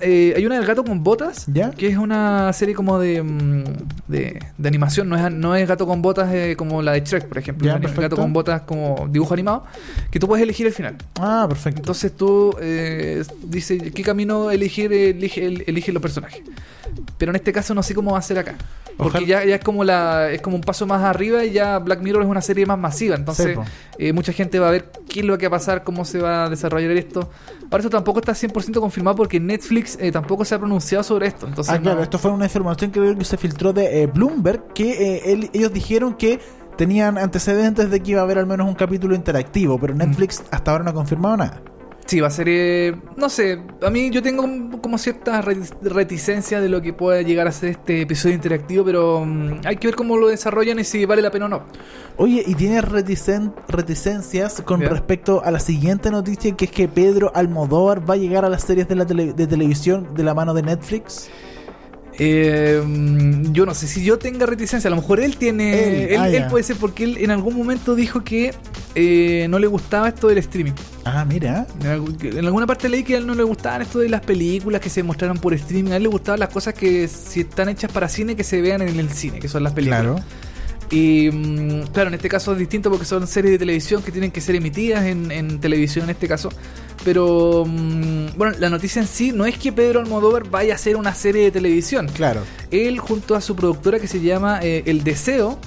[0.00, 1.70] Eh, hay una del gato con botas, ¿Ya?
[1.72, 3.64] que es una serie como de, mm,
[4.08, 5.08] de, de animación.
[5.08, 7.66] No es, no es gato con botas eh, como la de Shrek, por ejemplo.
[7.66, 9.64] Ya, Es gato con botas como dibujo animado,
[10.10, 10.96] que tú puedes elegir el final.
[11.20, 11.80] Ah, perfecto.
[11.80, 16.42] Entonces tú eh, dices qué camino elegir, elige, el- elige los personajes.
[17.18, 18.54] Pero en este caso no sé cómo va a ser acá.
[18.98, 22.00] Porque ya, ya es como la es como un paso más arriba y ya Black
[22.02, 23.14] Mirror es una serie más masiva.
[23.16, 23.46] Entonces
[23.98, 26.18] eh, mucha gente va a ver qué es lo que va a pasar, cómo se
[26.18, 27.30] va a desarrollar esto.
[27.70, 31.46] Ahora esto tampoco está 100% confirmado porque Netflix eh, tampoco se ha pronunciado sobre esto.
[31.46, 34.72] Entonces Ah, claro, no- esto fue una información que que se filtró de eh, Bloomberg,
[34.74, 36.40] que eh, él- ellos dijeron que
[36.76, 40.70] tenían antecedentes de que iba a haber al menos un capítulo interactivo, pero Netflix hasta
[40.72, 41.60] ahora no ha confirmado nada.
[42.08, 42.46] Sí, va a ser.
[42.48, 44.42] eh, no sé, a mí yo tengo
[44.80, 49.22] como- cierta reti- reticencia de lo que pueda llegar a ser este episodio interactivo, pero
[49.26, 51.64] mm, hay que ver cómo lo desarrollan y si vale la pena o no.
[52.16, 54.88] Oye, y tienes reticen- reticencias con Ya.
[54.88, 58.62] respecto a la siguiente noticia, que es que Pedro Almodóvar va a llegar a las
[58.62, 61.28] series de la tele- de televisión de la mano de Netflix.
[62.20, 62.82] Eh,
[63.52, 65.84] yo no sé si yo tenga reticencia, a lo mejor él tiene.
[65.84, 68.52] Él, Él, ah, él puede ser porque él en algún momento dijo que
[68.94, 70.72] eh, no le gustaba esto del streaming.
[71.04, 71.66] Ah, mira.
[71.82, 74.90] En, alguna parte leí que a él no le gustaban esto de las películas que
[74.90, 75.92] se mostraran por streaming.
[75.92, 78.82] A él le gustaban las cosas que si están hechas para cine que se vean
[78.82, 80.02] en el cine, que son las películas.
[80.02, 80.20] Claro.
[80.90, 84.30] Y mm, claro, en este caso es distinto porque son series de televisión que tienen
[84.30, 86.50] que ser emitidas en, en televisión en este caso.
[87.04, 90.96] Pero mm, bueno, la noticia en sí no es que Pedro Almodóvar vaya a hacer
[90.96, 92.08] una serie de televisión.
[92.08, 92.42] Claro.
[92.70, 95.58] Él junto a su productora que se llama eh, El Deseo,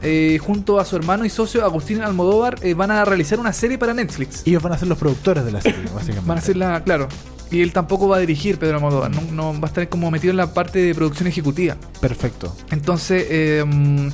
[0.00, 3.78] eh, junto a su hermano y socio Agustín Almodóvar, eh, van a realizar una serie
[3.78, 4.42] para Netflix.
[4.46, 6.28] Ellos van a ser los productores de la serie, básicamente.
[6.28, 7.08] Van a hacerla, claro.
[7.50, 10.30] Y él tampoco va a dirigir Pedro Almodóvar, no, no va a estar como metido
[10.32, 11.76] en la parte de producción ejecutiva.
[12.00, 12.54] Perfecto.
[12.70, 14.08] Entonces, eh, mm,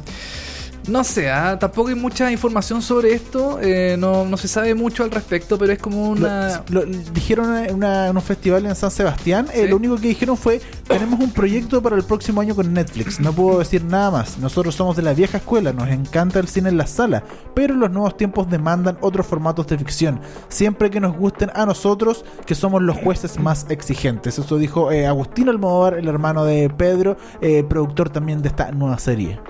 [0.89, 5.03] no sé, ah, tampoco hay mucha información sobre esto, eh, no, no se sabe mucho
[5.03, 6.63] al respecto, pero es como una...
[6.69, 9.69] Lo, lo- dijeron en, una- en un festival en San Sebastián, eh, Sí.
[9.69, 13.33] lo único que dijeron fue, tenemos un proyecto para el próximo año con Netflix, no
[13.33, 16.77] puedo decir nada más, nosotros somos de la vieja escuela, nos encanta el cine en
[16.77, 17.23] la sala,
[17.55, 22.25] pero los nuevos tiempos demandan otros formatos de ficción, siempre que nos gusten a nosotros,
[22.47, 24.39] que somos los jueces más exigentes.
[24.39, 28.99] Eso dijo eh, Agustín Almodóvar, el hermano de Pedro, eh, productor también de esta nueva
[28.99, 29.41] serie.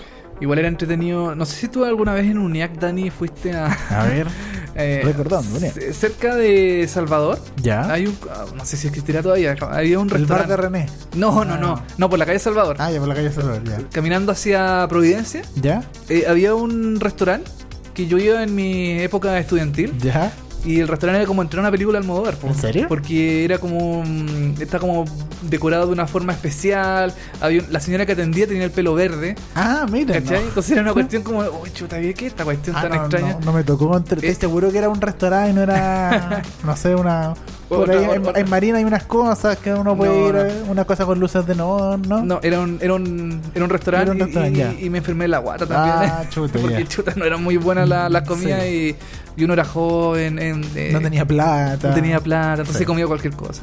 [0.44, 1.34] Igual era entretenido.
[1.34, 3.66] No sé si tú alguna vez en UNIAC, Dani, fuiste a...
[3.88, 4.26] A ver,
[4.74, 5.92] eh, Recordando, UNIAC.
[5.92, 7.38] Cerca de Salvador.
[7.62, 7.90] ya.
[7.90, 8.14] Hay un...
[8.30, 9.56] ah, No sé si existirá todavía.
[9.70, 10.50] Había un el bar restaurante.
[10.50, 10.86] de René.
[11.16, 11.58] No, no, Ah.
[11.58, 11.82] no.
[11.96, 12.76] No, por la calle Salvador.
[12.78, 13.78] Ah, ya por la calle Salvador, ya.
[13.90, 15.82] Caminando hacia Providencia, ¿Ya?
[16.10, 17.50] eh, había un restaurante
[17.94, 19.96] que yo iba en mi época estudiantil.
[19.98, 20.30] ¿Ya?
[20.64, 22.24] Y el restaurante era como entrar a una película al po.
[22.48, 22.86] ¿En serio?
[22.88, 24.02] Porque era como.
[24.02, 25.04] mm, Está como
[25.42, 27.12] decorado de una forma especial.
[27.40, 29.34] Había la señora que atendía tenía el pelo verde.
[29.54, 30.14] Ah, mira.
[30.14, 30.40] ¿Cachai?
[30.42, 30.48] no.
[30.48, 31.40] Entonces era una cuestión como.
[31.40, 33.32] Uy, chuta, ¿qué es esta cuestión Ah, tan no, extraña?
[33.34, 33.94] No, no me tocó.
[33.96, 37.34] entre- Es- seguro que era un restaurante y no era, no sé, una...
[37.68, 40.34] Por Otra- ahí en, otra- en Marina hay unas cosas que uno puede No, ir,
[40.34, 40.40] no.
[40.44, 42.22] eh, una cosa con luces de neón, ¿no?
[42.22, 45.24] No, era un, era un, era un restaurante, Era un restaurante, y, y me enfermé
[45.24, 46.10] de la guata también.
[46.12, 48.68] Ah, chuta, Porque chuta, no eran muy buenas la- las Mm, comidas sí.
[48.68, 48.96] y,
[49.36, 50.38] y uno era joven.
[50.38, 51.88] en- eh, No tenía plata.
[51.88, 52.84] no tenía plata, entonces Sí.
[52.84, 53.62] comía cualquier cosa.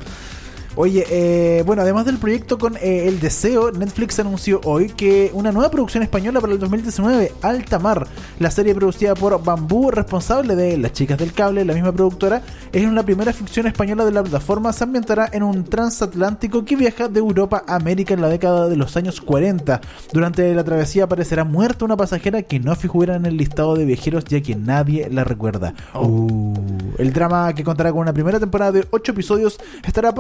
[0.76, 5.52] Oye, eh, bueno, además del proyecto con eh, El Deseo, Netflix anunció hoy que una
[5.52, 8.08] nueva producción española para el 2019, Alta Mar,
[8.40, 12.86] la serie producida por Bambú, responsable de Las Chicas del Cable, la misma productora, es
[12.86, 17.20] una primera ficción española de la plataforma, se ambientará en un transatlántico que viaja de
[17.20, 19.82] Europa a América en la década de los años 40.
[20.14, 24.24] Durante la travesía aparecerá muerta una pasajera que no figura en el listado de viajeros
[24.24, 25.74] ya que nadie la recuerda.
[25.94, 26.54] Uh,
[26.98, 30.14] el drama que contará con una primera temporada de 8 episodios estará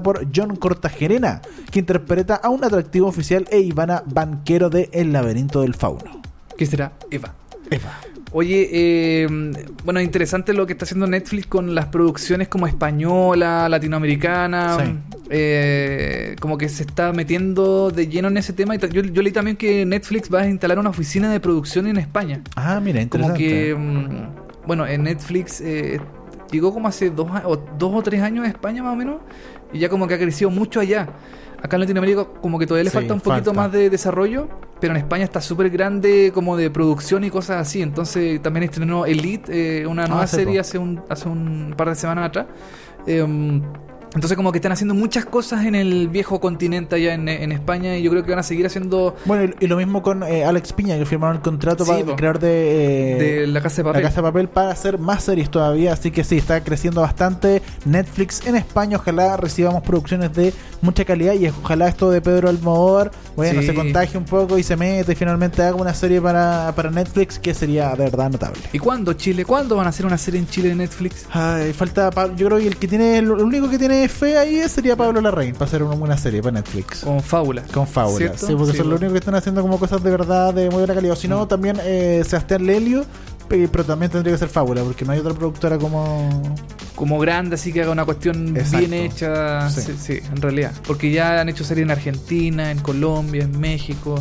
[0.00, 5.12] protagonizada por John Cortajerena, que interpreta a un atractivo oficial e Ivana Banquero de El
[5.12, 6.22] laberinto del fauno.
[6.56, 6.92] ¿Qué será?
[7.10, 7.34] Eva.
[7.70, 7.98] Eva.
[8.34, 9.26] Oye, eh,
[9.84, 14.78] bueno, interesante lo que está haciendo Netflix con las producciones como española, latinoamericana.
[14.82, 14.94] Sí.
[15.28, 18.74] eh, como que se está metiendo de lleno en ese tema.
[18.74, 21.98] Y yo, yo leí también que Netflix va a instalar una oficina de producción en
[21.98, 22.40] España.
[22.56, 23.38] Ah, mira, Como interesante.
[23.38, 26.00] que, mm, bueno, en Netflix eh,
[26.50, 29.16] llegó como hace dos, o dos o tres años a España más o menos.
[29.72, 31.08] Y ya como que ha crecido mucho allá.
[31.62, 33.60] Acá en Latinoamérica como que todavía le Sí, falta un poquito falta.
[33.60, 34.48] más de desarrollo.
[34.80, 37.82] Pero en España está súper grande como de producción y cosas así.
[37.82, 41.94] Entonces también estrenó Elite, eh, una Ah, nueva serie hace un, hace un par de
[41.94, 42.46] semanas atrás.
[43.06, 43.24] Eh,
[44.14, 47.96] Entonces como que están haciendo muchas cosas en el viejo continente allá en, en España
[47.96, 50.44] y yo creo que van a seguir haciendo Bueno, y, y lo mismo con eh,
[50.44, 52.10] Alex Piña, que firmaron el contrato Sí, para po.
[52.10, 54.02] el creador de, eh, de La Casa de La Papel.
[54.02, 55.92] Casa de Papel para hacer más series todavía.
[55.94, 58.98] Así que sí, está creciendo bastante Netflix en España.
[58.98, 63.66] Ojalá recibamos producciones de mucha calidad y ojalá esto de Pedro Almodóvar, bueno, Sí.
[63.66, 67.38] se contagie un poco y se mete y finalmente haga una serie para, para Netflix
[67.38, 68.60] que sería de verdad notable.
[68.72, 69.44] ¿Y cuándo Chile?
[69.44, 71.24] ¿Cuándo van a hacer una serie en Chile de Netflix?
[71.30, 72.10] Ay, falta.
[72.36, 75.52] Yo creo que el que tiene, el único que tiene fe ahí sería Pablo Larraín
[75.54, 77.00] para hacer una buena serie para Netflix.
[77.00, 77.62] Con Fábula.
[77.72, 78.18] Con fábula.
[78.18, 78.46] ¿Cierto?
[78.46, 79.06] Sí, porque Sí, son los bueno.
[79.06, 81.12] únicos que están haciendo como cosas de verdad de muy buena calidad.
[81.12, 81.48] O si no, Mm.
[81.48, 83.04] también eh, Sebastián Lelio,
[83.48, 86.28] pe- pero también tendría que ser fábula, porque no hay otra productora como.
[86.94, 88.78] Como grande, así que haga una cuestión Exacto.
[88.78, 89.68] bien hecha.
[89.70, 89.80] Sí.
[89.82, 89.92] Sí.
[89.98, 90.72] sí, en realidad.
[90.86, 94.14] Porque ya han hecho series en Argentina, en Colombia, en México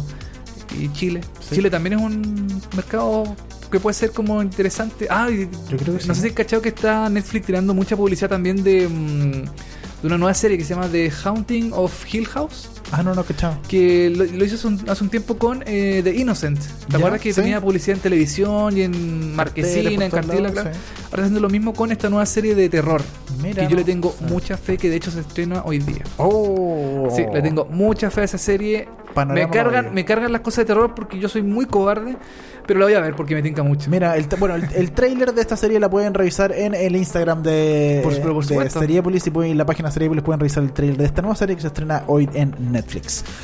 [0.80, 1.22] y Chile.
[1.42, 1.56] Sí.
[1.56, 3.24] Chile también es un mercado
[3.72, 5.08] que puede ser como interesante.
[5.10, 6.08] Ah, y Yo creo que sí.
[6.08, 9.32] no sé si has cachado que está Netflix tirando mucha publicidad también de, mm,
[10.02, 12.70] de una nueva serie que se llama The Haunting of Hill House.
[12.92, 13.58] Ah, no, no, chao.
[13.68, 16.60] que lo, lo hizo hace un, hace un tiempo con eh, The Innocent.
[16.90, 17.42] ¿Te acuerdas que sí.
[17.42, 20.52] tenía publicidad en televisión y en marquesina, en cartela?
[20.52, 20.72] Claro.
[21.12, 23.02] Ahora haciendo lo mismo con esta nueva serie de terror.
[23.42, 26.04] Mira, que yo le tengo mucha fe, que de hecho se estrena hoy día.
[26.18, 27.10] Oh.
[27.16, 28.88] Sí, le tengo mucha fe a esa serie.
[29.14, 32.16] Panorama Me cargan, me cargan las cosas de terror porque yo soy muy cobarde,
[32.66, 33.90] pero la voy a ver porque me tinca mucho.
[33.90, 37.44] Mira, el, bueno, el, el trailer de esta serie la pueden revisar en el Instagram
[37.44, 38.70] de, Por por de.
[38.70, 41.56] Seriepolis y pueden, en la página Seriepolis pueden revisar el trailer de esta nueva serie
[41.56, 42.81] que se estrena hoy en Netflix.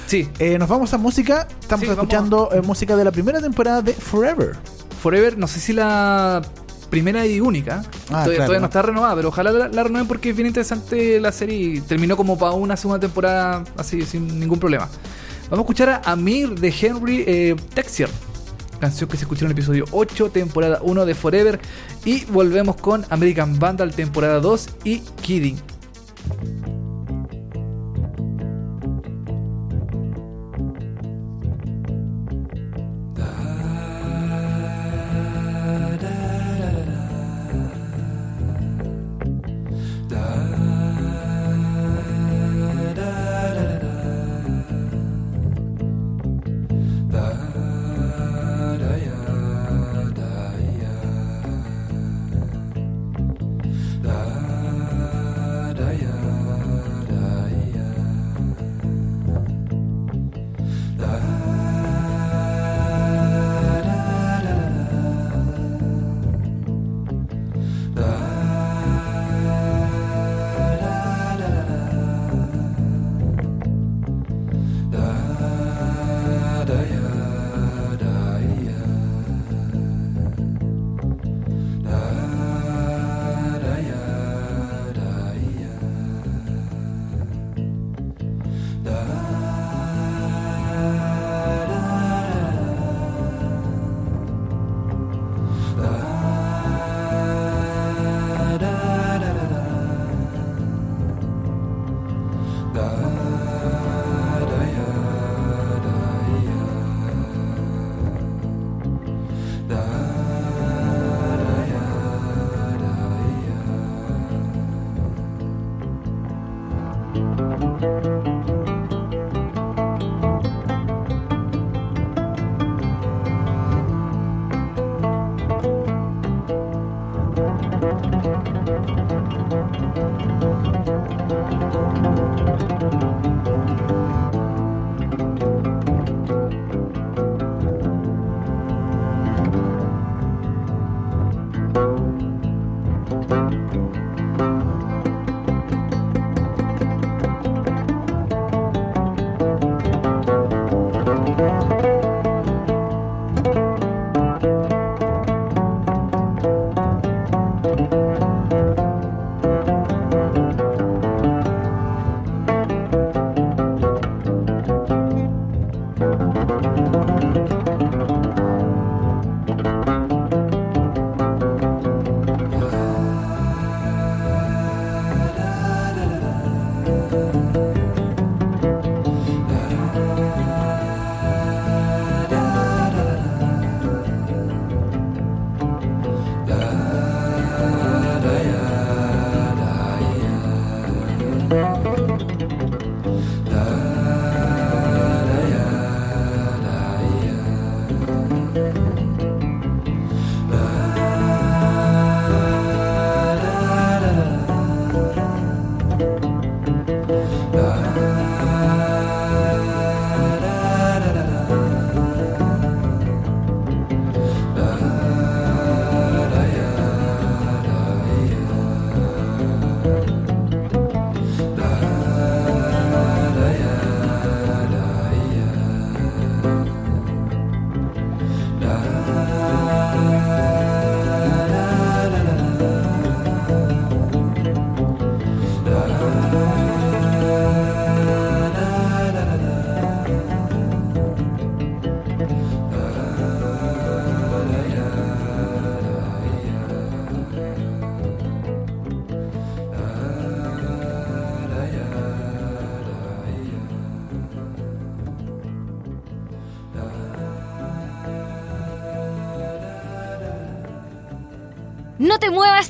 [0.08, 1.47] Sí, Eh, nos vamos a música.
[1.60, 4.56] Estamos Sí, escuchando eh, música de la primera temporada de Forever.
[5.02, 6.41] Forever, no sé si la
[6.89, 7.84] primera y única.
[7.84, 8.36] Ah, todavía, claro.
[8.45, 11.58] todavía no está renovada, pero ojalá la, la renueven porque es bien interesante la serie
[11.58, 14.88] y terminó como para una segunda temporada así sin ningún problema.
[15.50, 18.10] Vamos a escuchar a Amir de Henry eh, Texier,
[18.80, 21.60] canción que se escuchó en el episodio 8, temporada 1 de Forever.
[22.06, 25.58] Y volvemos con American Vandal, temporada 2 y Kidding.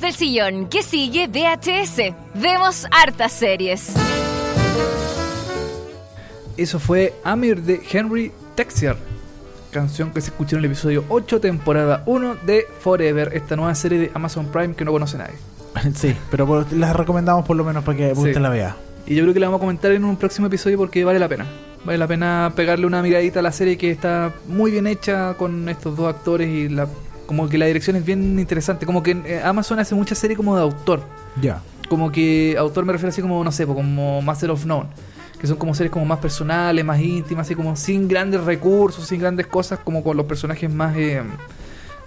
[0.00, 2.14] del sillón, que sigue VHS.
[2.34, 3.92] Vemos hartas series.
[6.56, 8.96] Eso fue Amir de Henry Texier,
[9.72, 13.98] canción que se escuchó en el episodio 8, temporada 1 de Forever, esta nueva serie
[13.98, 15.34] de Amazon Prime que no conoce nadie.
[15.94, 18.20] sí, pero por- las recomendamos por lo menos para que Sí.
[18.20, 18.76] usted la vea.
[19.06, 21.28] Y yo creo que la vamos a comentar en un próximo episodio porque vale la
[21.28, 21.46] pena.
[21.84, 25.68] Vale la pena pegarle una miradita a la serie que está muy bien hecha con
[25.68, 26.86] estos dos actores y la
[27.28, 28.86] como que la dirección es bien interesante.
[28.86, 31.02] Como que eh, Amazon hace mucha serie como de autor.
[31.40, 31.60] Ya.
[31.90, 34.88] Como que autor me refiero así como, no sé, como Master of None.
[35.38, 39.20] Que son como series como más personales, más íntimas, así como sin grandes recursos, sin
[39.20, 40.96] grandes cosas, como con los personajes más...
[40.96, 41.22] eh,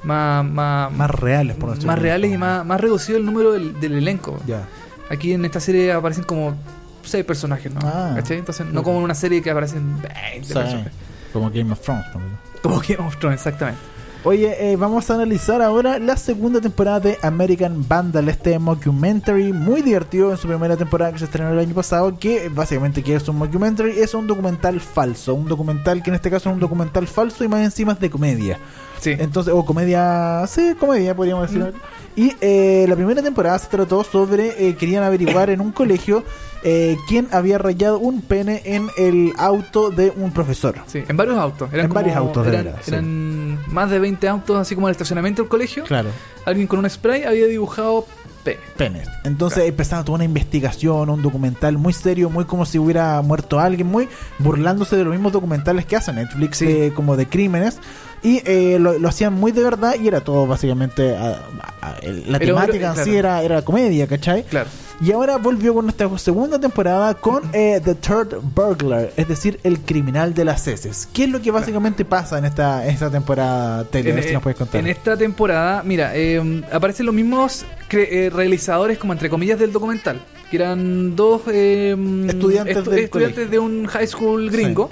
[0.03, 3.80] más, más, Más reales, por decirlo más reales y más, más reducido el número del,
[3.80, 4.39] del elenco.
[4.47, 4.67] Ya.
[5.11, 6.55] Aquí en esta serie aparecen como
[7.03, 7.80] seis personajes, ¿no?
[7.84, 8.13] Ah.
[8.15, 8.39] ¿Cachai?
[8.39, 10.91] Entonces, no como en una serie que aparecen 20 Sí, personajes.
[11.32, 12.38] Como Game of Thrones también.
[12.63, 13.80] Como Game of Thrones, exactamente.
[14.24, 19.82] Oye, eh, vamos a analizar ahora la segunda temporada de American Vandal, este mockumentary muy
[19.82, 23.28] divertido en su primera temporada que se estrenó el año pasado, que básicamente que es
[23.28, 27.07] un mockumentary, es un documental falso, un documental que en este caso es un documental
[27.07, 28.59] falso y más encima es de comedia.
[29.01, 29.15] Sí.
[29.17, 31.73] Entonces, o comedia, sí, comedia podríamos decir.
[31.73, 32.19] Mm.
[32.19, 36.23] Y eh, la primera temporada se trató sobre, eh, querían averiguar en un colegio
[36.63, 40.75] eh, quién había rayado un pene en el auto de un profesor.
[40.85, 41.73] Sí, en varios autos.
[41.73, 42.91] Eran En varios autos, de eran, sí.
[42.91, 45.85] eran más de 20 autos, así como en el estacionamiento del colegio.
[45.85, 46.09] Claro.
[46.45, 48.05] Alguien con un spray había dibujado
[48.43, 48.59] pene.
[48.77, 49.07] penes.
[49.23, 49.69] Entonces Claro.
[49.69, 54.07] empezaba toda una investigación, un documental muy serio, muy como si hubiera muerto alguien, muy
[54.39, 56.65] burlándose de los mismos documentales que hace Netflix, Sí.
[56.65, 57.79] de- como de crímenes.
[58.23, 61.15] Y eh, lo, lo hacían muy de verdad y era todo básicamente...
[61.15, 61.39] a-
[61.81, 63.03] a- a- el- la Pero, temática en claro.
[63.09, 64.43] sí era, era comedia, ¿cachai?
[64.43, 64.69] Claro.
[65.03, 69.79] Y ahora volvió con nuestra segunda temporada con eh, The Third Burglar, es decir, el
[69.79, 71.07] criminal de las heces.
[71.11, 74.11] ¿Qué es lo que básicamente pasa en esta, en esta temporada, Taylor?
[74.11, 74.79] A ver si nos puedes contar.
[74.79, 79.71] en esta temporada, mira, eh, aparecen los mismos cre- eh, realizadores, como entre comillas, del
[79.71, 80.21] documental.
[80.51, 81.95] Que eran dos eh,
[82.27, 84.89] Estudiantes estudiantes de un high school gringo.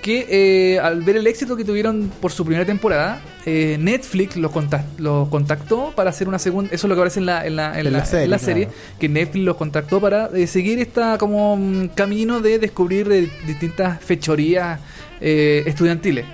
[0.00, 0.26] Que
[0.74, 4.84] eh, al ver el éxito que tuvieron por su primera temporada, eh, Netflix los, contac-
[4.98, 6.70] los contactó para hacer una segunda.
[6.72, 8.80] Eso es lo que aparece en la, en la, en En la- la serie, claro.
[8.98, 14.02] que Netflix los contactó para eh, seguir esta como mm, camino de descubrir eh, distintas
[14.02, 14.80] fechorías
[15.20, 16.24] eh, estudiantiles.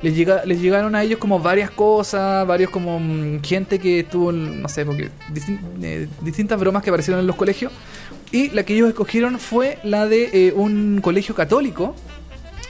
[0.00, 4.30] Les, llega, les llegaron a ellos como varias cosas, varios como mm, gente que estuvo,
[4.30, 7.72] en, no sé, porque distin- eh, distintas bromas que aparecieron en los colegios.
[8.30, 11.96] Y la que ellos escogieron fue la de eh, un colegio católico,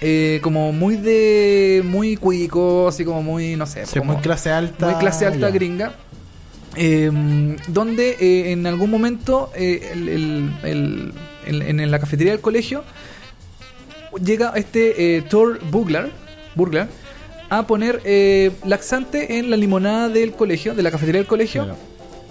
[0.00, 4.50] eh, como muy de, muy cuico, así como muy, no sé, Sí, como- muy clase
[4.50, 4.86] alta.
[4.86, 5.92] muy clase alta gringa.
[6.76, 7.10] eh,
[7.68, 12.84] donde eh, en algún momento eh, el- el- el- en, en la cafetería del colegio
[14.22, 16.10] llega este eh, Thor Bugler,
[16.54, 16.88] Burglar
[17.50, 21.78] a poner eh, laxante en la limonada del colegio, de la cafetería del colegio, Claro.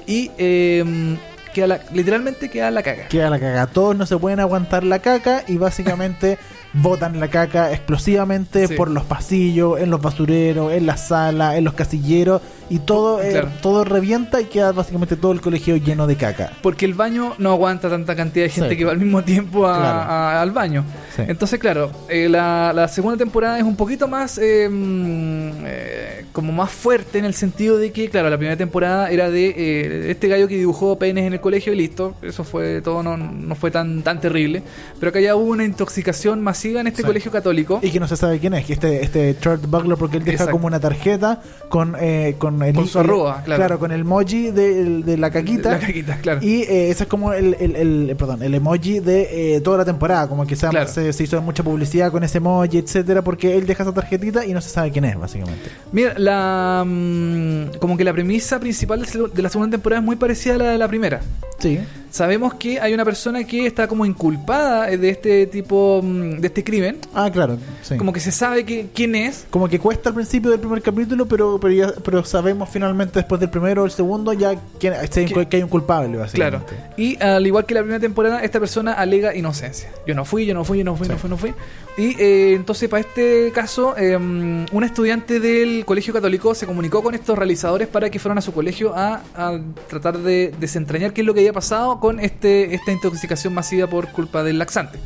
[0.06, 1.18] y eh,
[1.54, 3.08] queda la- literalmente queda la caga.
[3.08, 3.68] Queda la caca.
[3.68, 6.38] Todos no se pueden aguantar la caca y básicamente
[6.82, 8.74] botan la caca explosivamente Sí.
[8.76, 13.30] por los pasillos, en los basureros, en la sala, en los casilleros y todo, eh,
[13.32, 13.50] Claro.
[13.62, 16.52] todo revienta y queda básicamente todo el colegio lleno de caca.
[16.62, 18.78] Porque el baño no aguanta tanta cantidad de gente Sí.
[18.78, 20.00] que va al mismo tiempo a- Claro.
[20.12, 20.84] a- al baño.
[21.16, 21.22] Sí.
[21.28, 26.52] Entonces, claro, eh, la, la segunda temporada es un poquito más eh, mm, eh, como
[26.52, 30.28] más fuerte en el sentido de que, claro, la primera temporada era de eh, este
[30.28, 32.16] gallo que dibujó penes en el colegio y listo.
[32.22, 34.62] Eso fue todo, no, no fue tan, tan terrible.
[35.00, 37.80] Pero acá ya hubo una intoxicación masiva en este colegio católico.
[37.82, 40.34] Y que no se sabe quién es, que este, este Third Bugler, porque él deja
[40.36, 40.52] Exacto.
[40.54, 43.80] como una tarjeta con, eh, con, el, Con su arroba, claro.
[43.80, 45.72] con el emoji de, de la caquita.
[45.72, 46.40] La caquita, claro.
[46.44, 49.86] Y eh, ese es como el, el, el- perdón, el emoji de eh, toda la
[49.86, 50.88] temporada, como que se, Claro.
[50.90, 54.54] se, se hizo mucha publicidad con ese emoji, etcétera, porque él deja esa tarjetita y
[54.54, 55.70] no se sabe quién es, básicamente.
[55.92, 60.56] Mira, la mm, como que la premisa principal de la segunda temporada es muy parecida
[60.56, 61.22] a la de la primera.
[61.60, 61.80] Sí.
[62.18, 66.48] Sabemos que hay una persona que está como inculpada eh, de este tipo mm, de
[66.48, 66.98] este crimen.
[67.14, 67.96] Ah, claro, sí.
[67.96, 69.46] Como que se sabe que, quién es.
[69.52, 73.40] Como que cuesta al principio del primer capítulo, pero pero, ya- pero sabemos finalmente después
[73.40, 76.64] del primero o el segundo ya Que- que hay un culpable, Claro.
[76.98, 79.90] Y al igual que la primera temporada, esta persona alega inocencia.
[80.08, 81.14] Yo no fui, yo no fui, yo no fui, Sí.
[81.14, 81.54] no fui, no fui.
[82.00, 87.14] Y eh, entonces, para este caso, eh, un estudiante del colegio católico se comunicó con
[87.16, 91.28] estos realizadores para que fueran a su colegio a, a tratar de desentrañar qué es
[91.28, 95.00] lo que había pasado con este esta intoxicación masiva por culpa del laxante.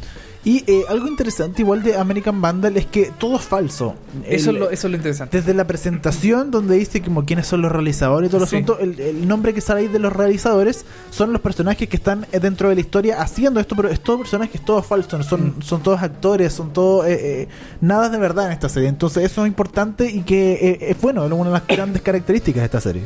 [0.43, 3.93] Y eh, algo interesante igual de American Vandal es que todo es falso.
[4.27, 5.37] Eso, El- es lo, eso es lo interesante.
[5.37, 8.55] Desde la presentación donde dice como quiénes son los realizadores y todo el Sí.
[8.55, 12.25] asunto, el, el nombre que sale ahí de los realizadores son los personajes que están
[12.31, 15.57] eh, dentro de la historia haciendo esto, pero es todo personajes, es todo falso, son,
[15.59, 15.61] Mm.
[15.61, 17.47] son todos actores, son todo eh, eh,
[17.79, 18.89] nada de verdad en esta serie.
[18.89, 22.61] Entonces eso es importante y que eh, es bueno, es una de las grandes características
[22.61, 23.03] de esta serie.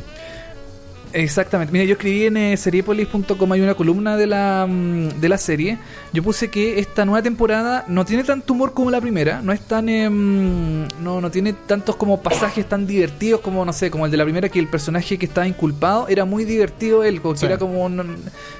[1.12, 1.72] Exactamente.
[1.72, 5.78] Mira, yo escribí en eh, seriepolis.com hay una columna de la, mm, de la serie.
[6.12, 9.40] Yo puse que esta nueva temporada no tiene tanto humor como la primera.
[9.42, 9.88] No es tan.
[9.88, 14.16] em, no, no tiene tantos como pasajes tan divertidos como, no sé, como el de
[14.16, 17.20] la primera, que el personaje que estaba inculpado era muy divertido él.
[17.20, 17.46] Como que Sí.
[17.46, 17.84] era como.
[17.84, 17.96] un-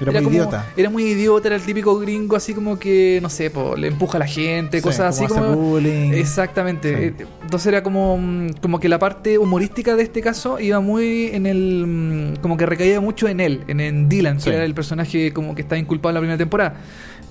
[0.01, 0.65] Era muy como- idiota.
[0.75, 4.17] Era muy idiota, era el típico gringo así como que, no sé, po, le empuja
[4.17, 5.61] a la gente, Sí, cosas así como hace como.
[5.69, 6.13] bullying.
[6.13, 6.97] Exactamente.
[6.97, 7.23] Sí.
[7.23, 11.27] Eh, Entonces era como, mm, como que la parte humorística de este caso iba muy
[11.33, 12.36] en el.
[12.41, 14.49] Como que recaía mucho en él, en, en Dylan, Sí.
[14.49, 16.75] que era el personaje como que está inculpado en la primera temporada.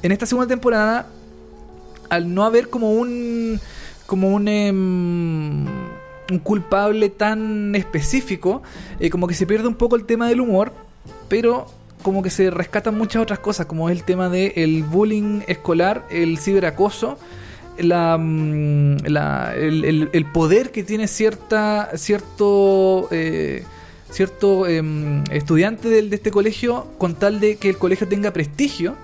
[0.03, 1.07] En esta segunda temporada,
[2.11, 3.61] al no haber como un.
[4.07, 4.49] como un.
[4.49, 5.67] em,
[6.29, 8.63] un culpable tan específico,
[8.99, 10.73] eh, como que se pierde un poco el tema del humor,
[11.29, 11.67] pero
[12.03, 16.39] como que se rescatan muchas otras cosas, como el tema del el bullying escolar, el
[16.39, 17.17] ciberacoso,
[17.79, 23.65] la, mm, la- el, el- el poder que tiene cierta cierto eh,
[24.17, 28.95] cierto em, estudiante del- de, este colegio con tal de que el colegio tenga prestigio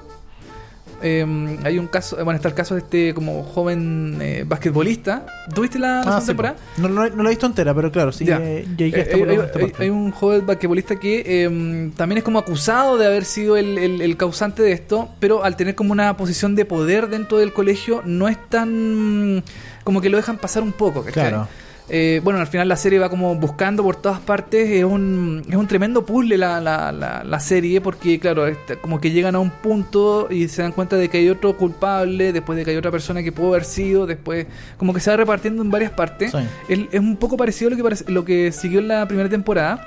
[1.04, 5.80] Em, hay un caso bueno está el caso de este como joven eh, basquetbolista ¿tuviste
[5.80, 6.54] la, la Ah, sí, temporada?
[6.76, 6.82] po.
[6.82, 8.38] no, no, no lo he visto entera, pero claro, sí, Ya.
[8.40, 9.82] eh, llegué Eh, hasta lo hay, menos esta hay- parte.
[9.82, 14.00] hay un joven basquetbolista que eh, también es como acusado de haber sido el, el-
[14.00, 18.02] el causante de esto, pero al tener como una posición de poder dentro del colegio,
[18.04, 19.42] no es tan.
[19.82, 21.30] como que lo dejan pasar un poco, ¿cachai?
[21.30, 21.48] Claro.
[21.89, 24.70] Eh, bueno, al final la serie va como buscando por todas partes.
[24.70, 28.47] Es un, es un tremendo puzzle la, la, la, la serie porque, claro,
[28.80, 32.33] como que llegan a un punto y se dan cuenta de que hay otro culpable,
[32.33, 34.47] después de que hay otra persona que pudo haber sido, después
[34.78, 36.30] como que se va repartiendo en varias partes.
[36.30, 36.39] Sí.
[36.68, 39.85] Es, es un poco parecido a lo que, lo que siguió en la primera temporada.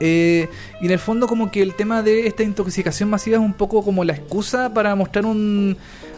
[0.00, 0.48] Eh,
[0.80, 3.84] y en el fondo como que el tema de esta intoxicación masiva es un poco
[3.84, 5.76] como la excusa para mostrar un,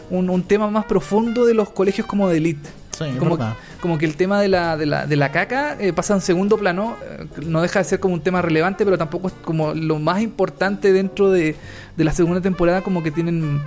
[0.09, 2.69] un, un tema más profundo de los colegios como de elite.
[2.97, 3.37] Sí, como,
[3.81, 6.57] como que el tema de la, de la, de la caca eh, pasa en segundo
[6.57, 9.99] plano, eh, no deja de ser como un tema relevante, pero tampoco es como lo
[9.99, 11.55] más importante dentro de,
[11.95, 13.61] de la segunda temporada, como que tienen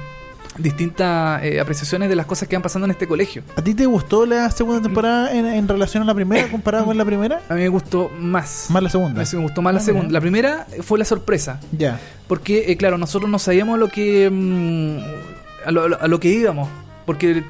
[0.58, 3.42] distintas eh, apreciaciones de las cosas que van pasando en este colegio.
[3.56, 6.98] ¿A ti te gustó la segunda temporada en, en relación a la primera, comparada con
[6.98, 7.40] la primera?
[7.48, 8.66] A mí me gustó más.
[8.68, 9.22] Más la segunda.
[9.32, 10.10] Me gustó más la Ah, segunda.
[10.12, 11.60] La primera fue la sorpresa.
[11.76, 11.98] Ya.
[12.26, 14.28] Porque, eh, claro, nosotros no sabíamos lo que.
[14.30, 16.68] mm, a, lo, a lo- a lo que íbamos.
[17.06, 17.44] Porque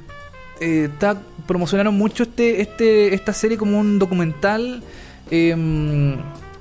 [0.60, 1.16] eh, está-
[1.46, 4.82] promocionaron mucho este, este, esta serie como un documental.
[5.30, 6.16] eh,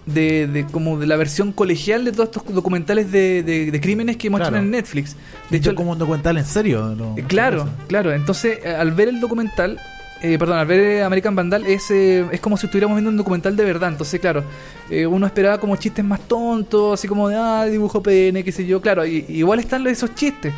[0.06, 4.18] de, de como de la versión colegial de todos estos documentales de, de- de crímenes
[4.18, 4.66] que muestran Claro.
[4.66, 5.16] en Netflix.
[5.52, 6.96] De hecho, como un documental en serio.
[7.16, 8.12] eh, Claro, claro.
[8.12, 9.80] Entonces, eh, al ver el documental,
[10.24, 13.18] eh, perdón, al ver eh, American Vandal, es, eh, es como si estuviéramos viendo un
[13.18, 13.90] documental de verdad.
[13.90, 14.44] Entonces, claro,
[14.90, 18.66] eh, uno esperaba como chistes más tontos, así como de, ah, dibujo pene, qué sé
[18.66, 18.82] yo.
[18.82, 20.52] Claro, y- igual están esos chistes,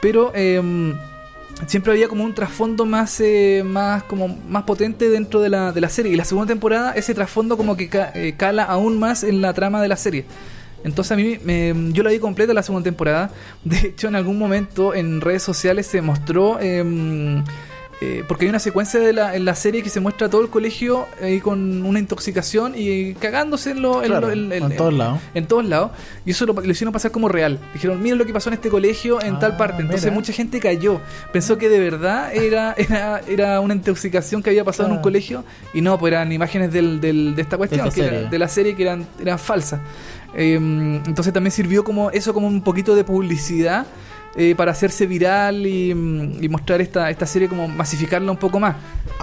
[0.00, 0.60] pero eh,
[1.66, 5.80] siempre había como un trasfondo más, eh, más, como más potente dentro de la, de
[5.80, 6.12] la serie.
[6.12, 9.80] Y la segunda temporada, ese trasfondo como que eh, cala aún más en la trama
[9.80, 10.26] de la serie.
[10.84, 13.30] Entonces a mí me- yo la vi completa la segunda temporada.
[13.64, 17.42] De hecho, en algún momento en redes sociales se mostró em,
[18.02, 20.50] eh, porque hay una secuencia de la, en la serie que se muestra todo el
[20.50, 24.76] colegio ahí con una intoxicación y cagándose en, lo, en, Claro, lo- en- en- en
[24.76, 25.20] todos lados.
[25.34, 25.90] en todos lados.
[26.26, 27.58] Y eso lo, lo hicieron pasar como real.
[27.72, 29.80] Dijeron, miren lo que pasó en este colegio en Ah, tal parte.
[29.82, 30.14] Entonces mira.
[30.14, 31.00] mucha gente cayó.
[31.32, 35.02] Pensó que de verdad era, era, era una intoxicación que había pasado en un Ah.
[35.02, 35.44] colegio.
[35.72, 38.76] Y no, pues eran imágenes del, del- de esta cuestión, que era- de la serie
[38.76, 39.80] que eran, eran falsas.
[40.34, 40.56] Eh,
[41.06, 43.86] entonces también sirvió como eso como un poquito de publicidad.
[44.36, 48.60] Eh, para hacerse viral y, mm, y mostrar esta, esta serie como masificarla un poco
[48.60, 48.76] más.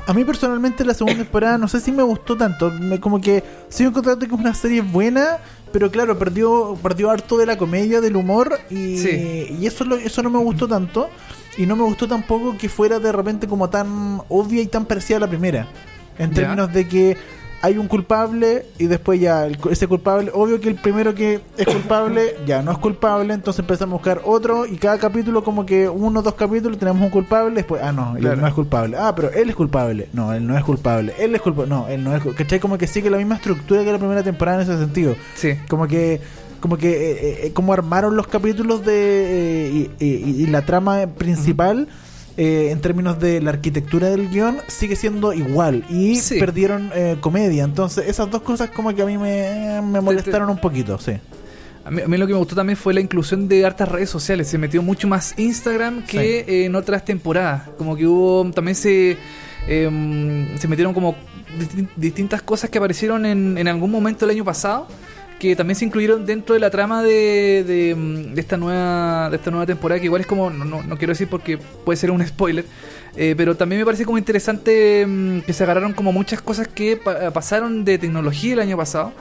[0.07, 2.71] A mí personalmente la segunda temporada no sé si me gustó tanto.
[2.71, 5.37] Me, como que sigo encontrando que es una serie buena,
[5.71, 9.55] pero claro, perdió, perdió harto de la comedia, del humor y, Sí.
[9.59, 11.09] y eso, lo- eso no me gustó tanto.
[11.57, 15.17] Y no me gustó tampoco que fuera de repente como tan obvia y tan parecida
[15.17, 15.67] a la primera.
[16.17, 17.17] En términos de que
[17.65, 21.65] hay un culpable y después ya el ese culpable, obvio que el primero que es
[21.65, 25.87] culpable ya no es culpable, entonces empezamos a buscar otro y cada capítulo como que
[25.87, 28.41] uno o dos capítulos tenemos un culpable, después, ah no, él Claro.
[28.41, 31.41] no es culpable, ah pero él es culpable, no, él no es culpable, él es
[31.41, 32.59] culpable, no, él no es culpable, ¿cachai?
[32.59, 35.53] Como que sigue la misma estructura que la primera temporada en ese sentido, Sí.
[35.69, 36.19] como que
[36.59, 41.07] como que eh, eh, como armaron los capítulos de eh, y, y- y la trama
[41.07, 41.87] principal
[42.37, 46.39] eh, en términos de la arquitectura del guion sigue siendo igual y Sí.
[46.39, 50.57] perdieron eh, comedia entonces esas dos cosas como que a mí me, me molestaron un
[50.59, 51.13] poquito sí
[51.85, 54.09] A mí, a mí lo que me gustó también fue la inclusión de hartas redes
[54.09, 54.47] sociales.
[54.47, 57.63] Se metió mucho más Instagram que eh, en otras temporadas.
[57.77, 59.17] Como que hubo también se
[59.67, 61.15] em, se metieron como
[61.59, 64.87] disti- distintas cosas que aparecieron en, en algún momento el año pasado
[65.43, 69.35] que también se incluyeron dentro de la trama de, de, mm, de esta nueva de
[69.35, 72.11] esta nueva temporada que igual es como no, no, no quiero decir porque puede ser
[72.11, 72.63] un spoiler
[73.17, 76.95] eh, pero también me parece como interesante mm, que se agarraron como muchas cosas que
[76.95, 79.11] pa- pasaron de tecnología el año pasado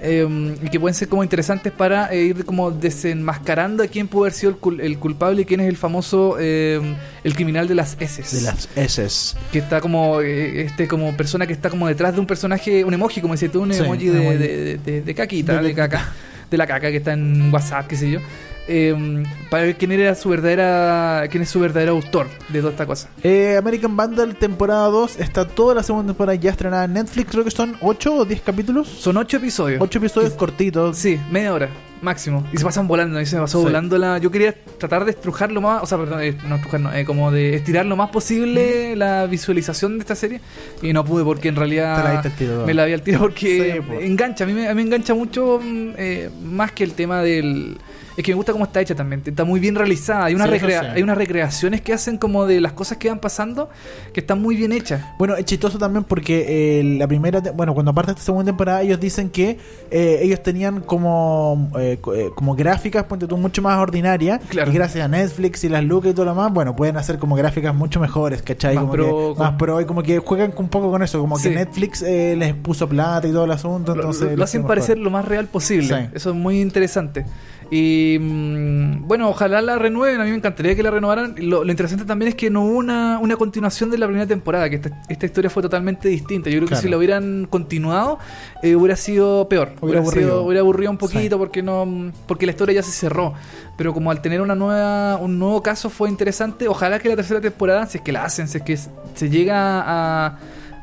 [0.00, 4.24] eh, y que pueden ser como interesantes para eh, ir como desenmascarando a quién pudo
[4.24, 6.80] haber sido el, cul- el culpable y quién es el famoso eh,
[7.24, 9.36] el criminal de las S De las S.
[9.52, 12.92] que está como eh, este como persona que está como detrás de un personaje un
[12.94, 15.74] emoji como decías tú un Sí, emoji, de, de, de- de- de caquita De de,
[15.74, 16.12] caca.
[16.50, 18.20] de la caca que está en WhatsApp qué sé yo
[18.68, 22.86] eh, para ver quién era su verdadera quién es su verdadero autor de toda esta
[22.86, 27.30] cosa Eh, American Vandal temporada 2 está toda la segunda temporada ya estrenada en Netflix.
[27.30, 28.88] Creo que son 8 o 10 capítulos.
[28.88, 30.96] son ocho episodios 8 episodios cortitos.
[30.98, 31.68] Sí, media hora,
[32.02, 32.44] máximo.
[32.52, 33.64] Y se pasan volando, y se me pasó Sí.
[33.64, 34.18] volando la.
[34.18, 35.82] Yo quería tratar de estrujar lo más.
[35.82, 39.26] O sea, perdón, eh, no estrujar, no, eh, como de estirar lo más posible la
[39.26, 40.40] visualización de esta serie.
[40.82, 42.16] Y no pude porque en la realidad.
[42.24, 42.64] al tiro.
[42.66, 44.00] me la vi al tiro porque Sí, po.
[44.00, 44.44] engancha.
[44.44, 47.76] A mí, me, a mí me engancha mucho mm, eh, más que el tema del.
[48.16, 49.22] Es que me gusta cómo está hecha también.
[49.24, 50.24] Está muy bien realizada.
[50.26, 50.86] Hay, unas Sí, eso recrea- sí.
[50.96, 53.68] hay unas recreaciones que hacen como de las cosas que van pasando
[54.14, 55.02] que están muy bien hechas.
[55.18, 58.98] Bueno, es chistoso también porque eh, la primera, bueno, cuando parte esta segunda temporada, ellos
[58.98, 59.58] dicen que
[59.90, 64.40] eh, ellos tenían como eh, eh, como gráficas, ponte tú, mucho más ordinarias.
[64.48, 64.70] Claro.
[64.70, 67.36] Y gracias a Netflix y las lucas y todo lo demás, bueno, pueden hacer como
[67.36, 68.74] gráficas mucho mejores, ¿cachai?
[68.76, 71.38] Más como pro, que, más pro y como que juegan un poco con eso, como
[71.38, 71.50] Sí.
[71.50, 73.92] que Netflix eh, les puso plata y todo el asunto.
[73.92, 75.04] Entonces lo, hacen parecer mejor.
[75.04, 76.08] lo más real posible.
[76.14, 77.26] Eso es muy interesante.
[77.70, 80.20] Y mm, bueno, ojalá la renueven.
[80.20, 81.34] A mí me encantaría que la renovaran.
[81.38, 84.70] Lo, lo interesante también es que no hubo una, una continuación de la primera temporada,
[84.70, 86.48] que esta, esta historia fue totalmente distinta.
[86.50, 86.80] Yo creo Claro.
[86.80, 88.18] que si la hubieran continuado,
[88.62, 89.72] eh, hubiera sido peor.
[89.80, 90.28] Hubiera aburrido.
[90.28, 91.38] sido- hubiera aburrido un poquito Sí.
[91.38, 93.34] porque no porque la historia ya se cerró.
[93.76, 97.40] Pero como al tener una nueva un nuevo caso fue interesante, ojalá que la tercera
[97.40, 100.38] temporada, si es que la hacen, si es que se llega a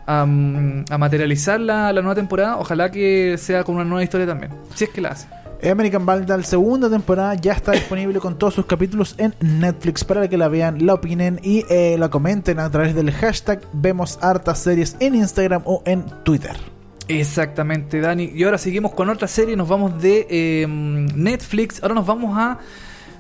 [0.06, 4.28] a, mm, a materializar la, la nueva temporada, ojalá que sea con una nueva historia
[4.28, 4.52] también.
[4.76, 5.28] Si es que la hace.
[5.72, 10.38] American Vandal segunda temporada ya está disponible con todos sus capítulos en Netflix para que
[10.38, 14.96] la vean, la opinen y eh, la comenten a través del hashtag Vemos Hartas Series
[15.00, 16.56] en Instagram o en Twitter.
[17.08, 18.32] Exactamente, Dani.
[18.34, 19.56] Y ahora seguimos con otra serie.
[19.56, 21.82] Nos vamos de eh, Netflix.
[21.84, 22.60] Ahora nos vamos a,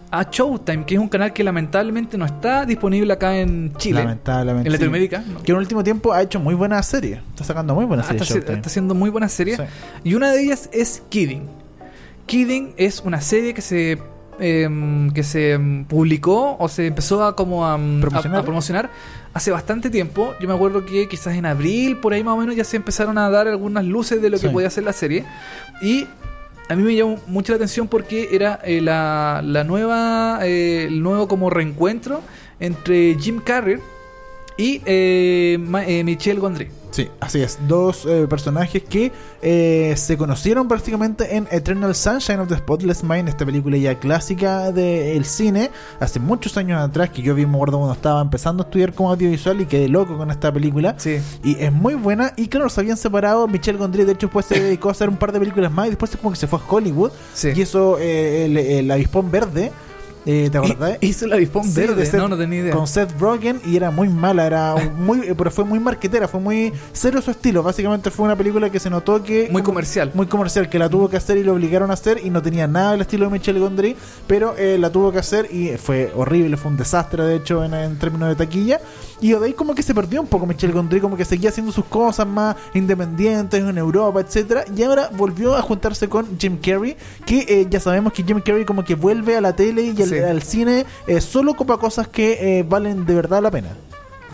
[0.09, 3.99] a Showtime, que es un canal que lamentablemente no está disponible acá en Chile.
[4.01, 4.67] Lamentablemente.
[4.69, 4.77] En sí.
[4.77, 5.23] Latinoamérica.
[5.27, 5.43] no.
[5.43, 7.19] Que en el último tiempo ha hecho muy buenas series.
[7.31, 8.35] Está sacando muy buenas Ah, series.
[8.49, 9.57] está haciendo muy buenas series.
[9.57, 9.63] Sí.
[10.05, 11.62] Y una de ellas es Kidding.
[12.25, 13.97] Kidding es una serie que se
[14.39, 18.37] em, que se em, publicó o se empezó a como a, em, ¿Promocionar?
[18.37, 18.89] a- a promocionar
[19.33, 20.33] hace bastante tiempo.
[20.41, 23.17] Yo me acuerdo que quizás en abril, por ahí más o menos, ya se empezaron
[23.19, 25.23] a dar algunas luces de lo que podía ser la serie.
[25.83, 26.07] Y
[26.67, 31.03] a mí me llamó mucho la atención porque era eh, la, la nueva, eh, el
[31.03, 32.21] nuevo como reencuentro
[32.59, 33.77] entre Jim Carrey
[34.57, 36.69] y eh, eh, Michelle Gondry.
[36.91, 37.57] Sí, así es.
[37.67, 43.29] Dos eh, personajes que eh, se conocieron prácticamente en Eternal Sunshine of the Spotless Mind,
[43.29, 47.79] esta película ya clásica del cine, hace muchos años atrás, que yo vi, me acuerdo
[47.79, 50.93] cuando estaba empezando a estudiar como audiovisual y quedé loco con esta película.
[50.99, 51.17] Sí.
[51.43, 52.33] Y es muy buena.
[52.37, 53.47] Y claro, se habían separado.
[53.47, 55.87] Michelle Gondry, de hecho, después se dedicó a hacer un par de películas más.
[55.87, 57.11] Y después como que se fue a Hollywood.
[57.33, 57.49] Sí.
[57.55, 59.71] Y eso, eh, el, el avispón verde.
[60.25, 60.97] Eh, ¿Te acordás?
[61.01, 62.73] Hizo el avispón Sí, verde, de Seth- no, no tenía idea.
[62.73, 66.39] Con Seth Rogen y era muy mala, era muy, eh, pero fue muy marquetera, fue
[66.39, 67.63] muy cero su estilo.
[67.63, 70.11] Básicamente fue una película que se notó que Muy comercial.
[70.13, 72.67] muy comercial, que la tuvo que hacer y lo obligaron a hacer y no tenía
[72.67, 73.95] nada del estilo de Michelle Gondry,
[74.27, 77.73] pero eh, la tuvo que hacer y fue horrible, fue un desastre de hecho en,
[77.73, 78.79] en términos de taquilla.
[79.21, 81.71] Y de ahí como que se perdió un poco Michelle Gondry, como que seguía haciendo
[81.71, 86.95] sus cosas más independientes en Europa, etcétera Y ahora volvió a juntarse con Jim Carrey,
[87.25, 90.12] que eh, ya sabemos que Jim Carrey como que vuelve a la tele y al,
[90.19, 90.23] Sí.
[90.23, 93.69] al cine eh, solo copa cosas que eh, valen de verdad la pena.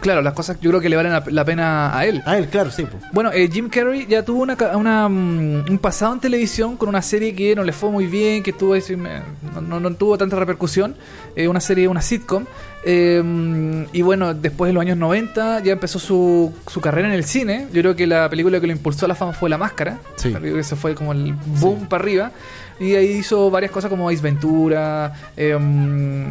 [0.01, 2.23] Claro, las cosas yo creo que le valen la, pena a él.
[2.25, 2.84] A él, claro, sí.
[2.89, 3.03] pues.
[3.11, 7.01] Bueno, eh, Jim Carrey ya tuvo una, una, mm, un pasado en televisión con una
[7.01, 9.19] serie que no le fue muy bien, que tuvo me-
[9.53, 10.95] no, no- no tuvo tanta repercusión,
[11.36, 12.45] eh, una serie, una sitcom.
[12.86, 17.25] eh, y bueno, después de los años 90 ya empezó su, su carrera en el
[17.25, 17.67] cine.
[17.73, 19.99] Yo creo que la película que lo impulsó a la fama fue La Máscara.
[20.15, 20.34] Sí.
[20.57, 22.32] Ese fue como el boom para arriba.
[22.80, 25.57] Y ahí hizo varias cosas como Ace Ventura eh,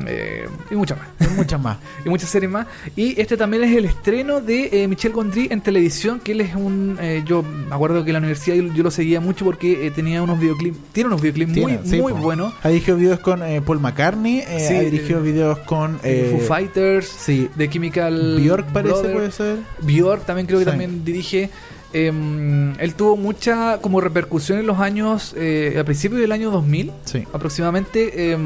[0.07, 1.76] eh, y muchas más Hay muchas más.
[2.05, 2.66] y muchas series más.
[2.96, 6.55] Y este también es el estreno de eh, Michel Gondry en televisión, que él es
[6.55, 6.96] un...
[7.01, 9.90] eh, yo me acuerdo que en la universidad yo, yo lo seguía mucho porque eh,
[9.90, 12.18] tenía unos videoclips, tiene unos videoclips muy, sí, muy po.
[12.20, 12.55] buenos.
[12.62, 17.49] Ha dirigido videos con eh, Paul McCartney, Sí, ha dirigido videos con Foo Fighters, Sí,
[17.57, 19.14] de Chemical Bjork parece, Brothers.
[19.14, 19.57] puede ser.
[19.82, 20.70] Bjork también creo que Sí.
[20.70, 21.51] también dirige.
[21.93, 26.93] Eh, él tuvo mucha como repercusión en los años, eh, a principios del año 2000
[27.05, 27.24] Sí.
[27.32, 28.39] aproximadamente, eh,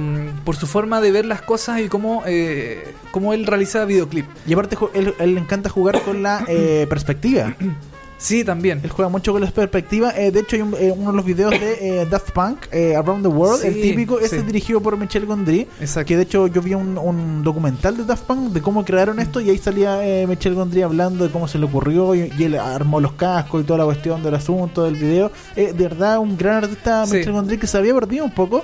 [0.44, 4.26] por su forma de ver las cosas y cómo, eh, cómo él realiza videoclip.
[4.46, 7.54] Y aparte, él, él le encanta jugar con la eh, perspectiva.
[8.22, 8.80] Sí, también.
[8.84, 10.12] Él juega mucho con la perspectiva.
[10.16, 12.94] Eh, de hecho, hay un- eh, uno de los videos de eh, Daft Punk, eh,
[12.94, 14.36] Around the World, Sí, el típico, ese sí.
[14.36, 15.66] es dirigido por Michel Gondry.
[15.80, 16.06] Exacto.
[16.06, 19.40] Que de hecho yo vi un, un documental de Daft Punk de cómo crearon esto
[19.40, 22.54] y ahí salía eh, Michel Gondry hablando de cómo se le ocurrió y, y él
[22.60, 25.32] armó los cascos y toda la cuestión del asunto, del video.
[25.56, 27.16] Eh, de verdad, un gran artista Sí.
[27.16, 28.62] Michel Gondry que se había perdido un poco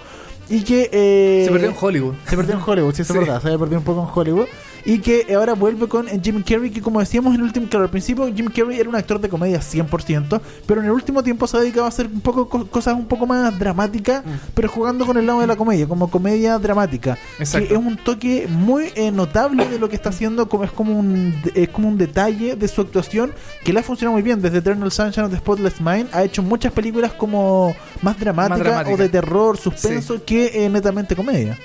[0.49, 0.89] y que...
[0.93, 2.15] eh, Se perdió en Hollywood.
[2.27, 3.03] se perdió en Hollywood, Sí.
[3.03, 3.41] es verdad.
[3.43, 4.47] Se había perdido un poco en Hollywood.
[4.85, 7.91] Y que ahora vuelve con Jim Carrey, que como decíamos en el último, claro, al
[7.91, 11.57] principio Jim Carrey era un actor de comedia 100%, pero en el último tiempo se
[11.57, 14.29] ha dedicado a hacer un poco co- cosas un poco más dramáticas, Mm.
[14.55, 17.19] pero jugando con el lado de la comedia, como comedia dramática.
[17.39, 17.69] Exacto.
[17.69, 20.99] Que es un toque muy eh, notable de lo que está haciendo, como es como
[20.99, 23.33] un es como un detalle de su actuación
[23.65, 24.41] que le ha funcionado muy bien.
[24.41, 28.95] Desde Eternal Sunshine of the Spotless Mind ha hecho muchas películas como más dramáticas dramática.
[28.95, 31.59] o de terror, suspenso, que eh, netamente comedia.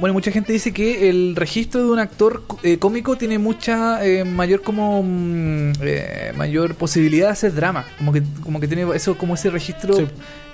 [0.00, 4.24] Bueno, mucha gente dice que el registro de un actor eh, cómico tiene mucha eh,
[4.24, 9.16] mayor como mm, eh, mayor posibilidad de hacer drama, como que como que tiene eso
[9.16, 10.06] como ese registro Sí.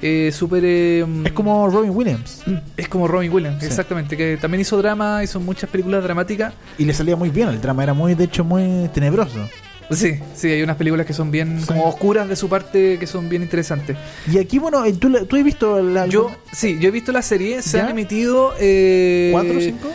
[0.02, 2.42] eh, súper eh, mm, Es como Robin Williams.
[2.76, 3.66] es como Robin Williams, Sí.
[3.66, 6.52] exactamente, que también hizo drama, hizo muchas películas dramáticas.
[6.78, 9.38] Y le salía muy bien, el drama era muy, de hecho, muy tenebroso.
[9.90, 11.66] Sí, sí, hay unas películas que son bien Sí.
[11.66, 13.96] como oscuras de su parte que son bien interesantes.
[14.30, 16.06] Y aquí, bueno, eh, ¿tú, tú has visto la...
[16.06, 17.84] Yo, sí, yo he visto la serie, se ¿Ya?
[17.84, 19.88] han emitido eh, ¿Cuatro o cinco?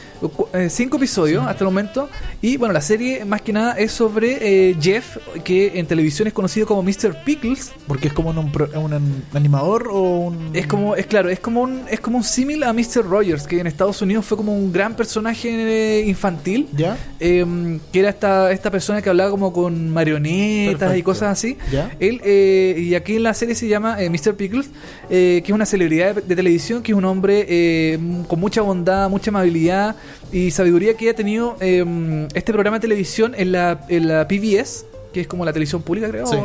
[0.54, 2.10] Eh, cinco episodios hasta el momento.
[2.42, 6.34] Y bueno, la serie más que nada es sobre eh, Jeff, que en televisión es
[6.34, 7.24] conocido como Mr.
[7.24, 7.72] Pickles.
[7.88, 10.52] Porque es como un, un animador o un...
[10.54, 13.06] Es como, es claro, es como un, es como un símil a Mr.
[13.08, 16.68] Rogers, que en Estados Unidos fue como un gran personaje eh, infantil.
[16.76, 16.98] ¿Ya?
[17.20, 21.04] eh, que era esta, esta persona que hablaba como con marionetas y Perfecto.
[21.06, 21.58] cosas así.
[21.72, 21.92] ¿Ya?
[22.00, 24.36] Él, eh, y aquí en la serie se llama eh, Mr.
[24.36, 24.70] Pickles,
[25.10, 29.32] que es una celebridad de, de televisión, que es un hombre con mucha bondad, mucha
[29.32, 29.96] amabilidad
[30.32, 34.86] y sabiduría que ha tenido eh, este programa de televisión en la, en la PBS,
[35.14, 36.38] que es como la televisión pública, creo, Sí.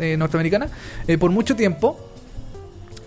[0.00, 0.68] eh, norteamericana,
[1.06, 1.98] eh, por mucho tiempo.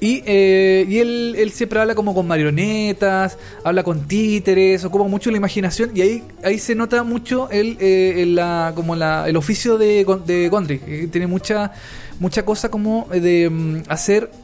[0.02, 5.30] Y, eh, y él, él siempre habla como con marionetas, habla con títeres, ocupa mucho
[5.30, 9.36] la imaginación y ahí, ahí se nota mucho el, eh, el- la, como la, el
[9.36, 11.74] oficio de, de Gondry, que tiene mucha,
[12.18, 14.38] mucha cosa como de mm, hacer eh,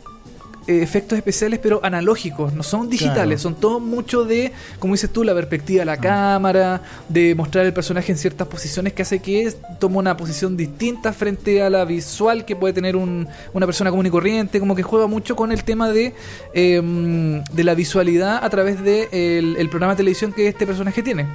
[0.67, 3.55] efectos especiales pero analógicos, no son digitales, Claro.
[3.55, 7.73] son todo mucho de, como dices tú, la perspectiva de la cámara, de mostrar el
[7.73, 12.45] personaje en ciertas posiciones que hace que toma una posición distinta frente a la visual
[12.45, 15.63] que puede tener un- una persona común y corriente, como que juega mucho con el
[15.63, 16.13] tema de,
[16.53, 21.01] eh, de la visualidad a través del de el programa de televisión que este personaje
[21.03, 21.25] tiene.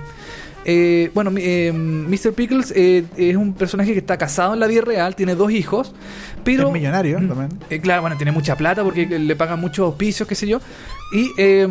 [0.64, 2.32] Eh, bueno, eh, Mr.
[2.34, 5.94] Pickles eh, es un personaje que está casado en la vida real, tiene dos hijos,
[6.44, 6.66] pero...
[6.68, 7.28] Es millonario Mm.
[7.28, 7.48] también.
[7.70, 10.60] Eh, claro, bueno, tiene mucha plata porque le pagan muchos auspicios, qué sé yo.
[11.12, 11.66] Y, eh,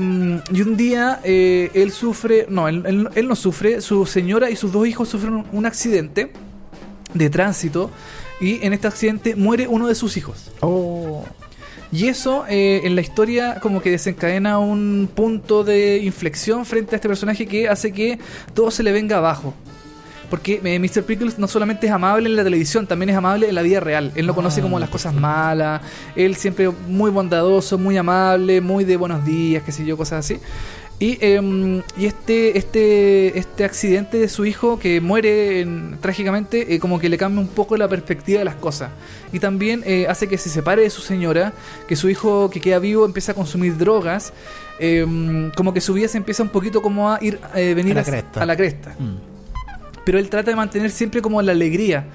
[0.52, 4.56] y un día eh, él sufre, no, él, él- él no sufre, su señora y
[4.56, 6.32] sus dos hijos sufren un accidente
[7.14, 7.90] de tránsito
[8.42, 10.52] y en este accidente muere uno de sus hijos.
[10.62, 11.24] Oh,
[11.92, 16.98] Y eso eh, en la historia como que desencadena un punto de inflexión frente a
[16.98, 18.20] este personaje que hace que
[18.54, 19.54] todo se le venga abajo.
[20.30, 21.04] Porque eh, Mr.
[21.04, 24.12] Pickles no solamente es amable en la televisión, también es amable en la vida real.
[24.14, 25.82] Él no Ah, conoce como las cosas malas.
[26.16, 30.40] Él siempre muy bondadoso, muy amable, muy de buenos días, qué sé yo, cosas así.
[31.02, 36.80] Y, em, y este, este, este accidente de su hijo que muere en- trágicamente, eh,
[36.80, 38.90] como que le cambia un poco la perspectiva de las cosas.
[39.32, 41.54] Y también eh, hace que se separe de su señora,
[41.88, 44.34] que su hijo que queda vivo empieza a consumir drogas.
[44.82, 47.96] em, como que su vida se empieza un poquito como a ir, eh, venir A
[47.96, 48.42] la a- cresta.
[48.42, 49.16] a la cresta mm.
[50.06, 52.06] pero él trata de mantener siempre como la alegría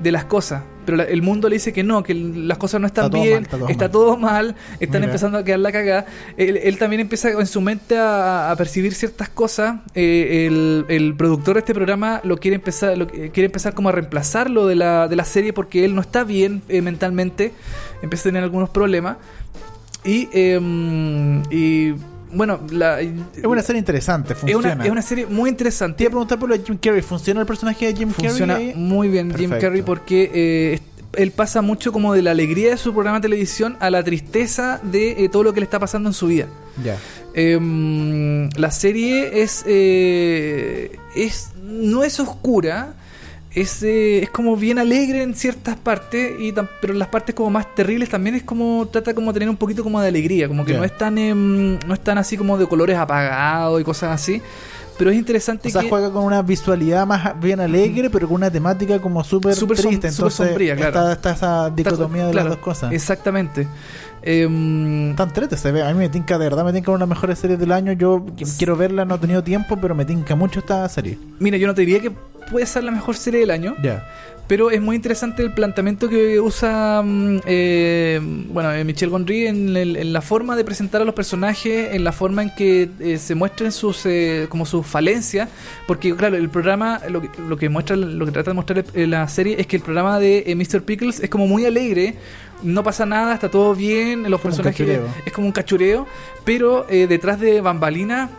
[0.00, 0.62] de las cosas.
[0.86, 3.34] Pero la- el mundo le dice que no, que las cosas no están Está bien,
[3.34, 3.90] mal, está todo está mal.
[3.90, 5.04] todo mal, están Mira.
[5.06, 6.06] empezando a quedar la cagada.
[6.38, 9.80] Él, él también empieza en su mente a, a percibir ciertas cosas.
[9.94, 13.92] Eh, el, el productor de este programa lo quiere empezar, lo, quiere empezar como a
[13.92, 17.52] reemplazarlo de la, de la serie porque él no está bien eh, mentalmente,
[18.02, 19.16] empieza a tener algunos problemas.
[20.04, 21.92] Y, em, y
[22.32, 23.12] bueno, la, Es
[23.44, 24.74] una serie interesante, es funciona.
[24.74, 25.98] una, es una serie muy interesante.
[25.98, 27.02] Te iba a preguntar por lo de Jim Carrey.
[27.02, 28.70] ¿Funciona el personaje de Jim Funciona Carrey?
[28.70, 28.74] ahí?
[28.74, 29.50] muy bien Jim.
[29.50, 30.80] Carrey porque eh,
[31.14, 34.80] él pasa mucho como de la alegría de su programa de televisión a la tristeza
[34.82, 36.46] de eh, todo lo que le está pasando en su vida.
[36.84, 36.96] Ya.
[37.34, 42.94] Em, la serie es, eh, es no es oscura,
[43.54, 47.50] es, eh, es como bien alegre en ciertas partes, y pero en las partes como
[47.50, 50.64] más terribles también es como trata como de tener un poquito como de alegría, como
[50.64, 54.10] que no es tan em, no es tan así como de colores apagados y cosas
[54.10, 54.42] así.
[54.98, 58.34] Pero es interesante O sea, que juega con una visualidad más bien alegre, pero con
[58.36, 59.80] una temática como súper som- triste.
[59.80, 60.88] súper Entonces, sombría, claro.
[60.90, 62.92] está, está esa dicotomía de Claro, las dos cosas.
[62.92, 63.66] Exactamente.
[64.22, 65.82] Em, Tan trete se ve.
[65.82, 67.92] A mí me tinca de verdad, me tinca una de las mejores series del año.
[67.92, 71.18] Yo qu- quiero verla, no he tenido tiempo, pero me tinca mucho esta serie.
[71.38, 72.10] mira, yo no te diría que
[72.50, 74.04] puede ser la mejor serie del año, Ya.
[74.48, 78.18] Pero es muy interesante el planteamiento que usa mm, eh,
[78.50, 82.02] bueno, eh, Michel Gondry en, el- en la forma de presentar a los personajes, en
[82.02, 85.50] la forma en que eh, se muestren sus eh, como sus falencias,
[85.86, 89.06] porque claro, el programa lo que, lo que muestra lo que trata de mostrar eh,
[89.06, 90.82] la serie es que el programa de eh, Mr.
[90.82, 92.14] Pickles es como muy alegre,
[92.62, 94.88] no pasa nada, está todo bien, los Como personajes
[95.26, 96.06] es como un cachureo,
[96.44, 98.30] pero detrás de bambalina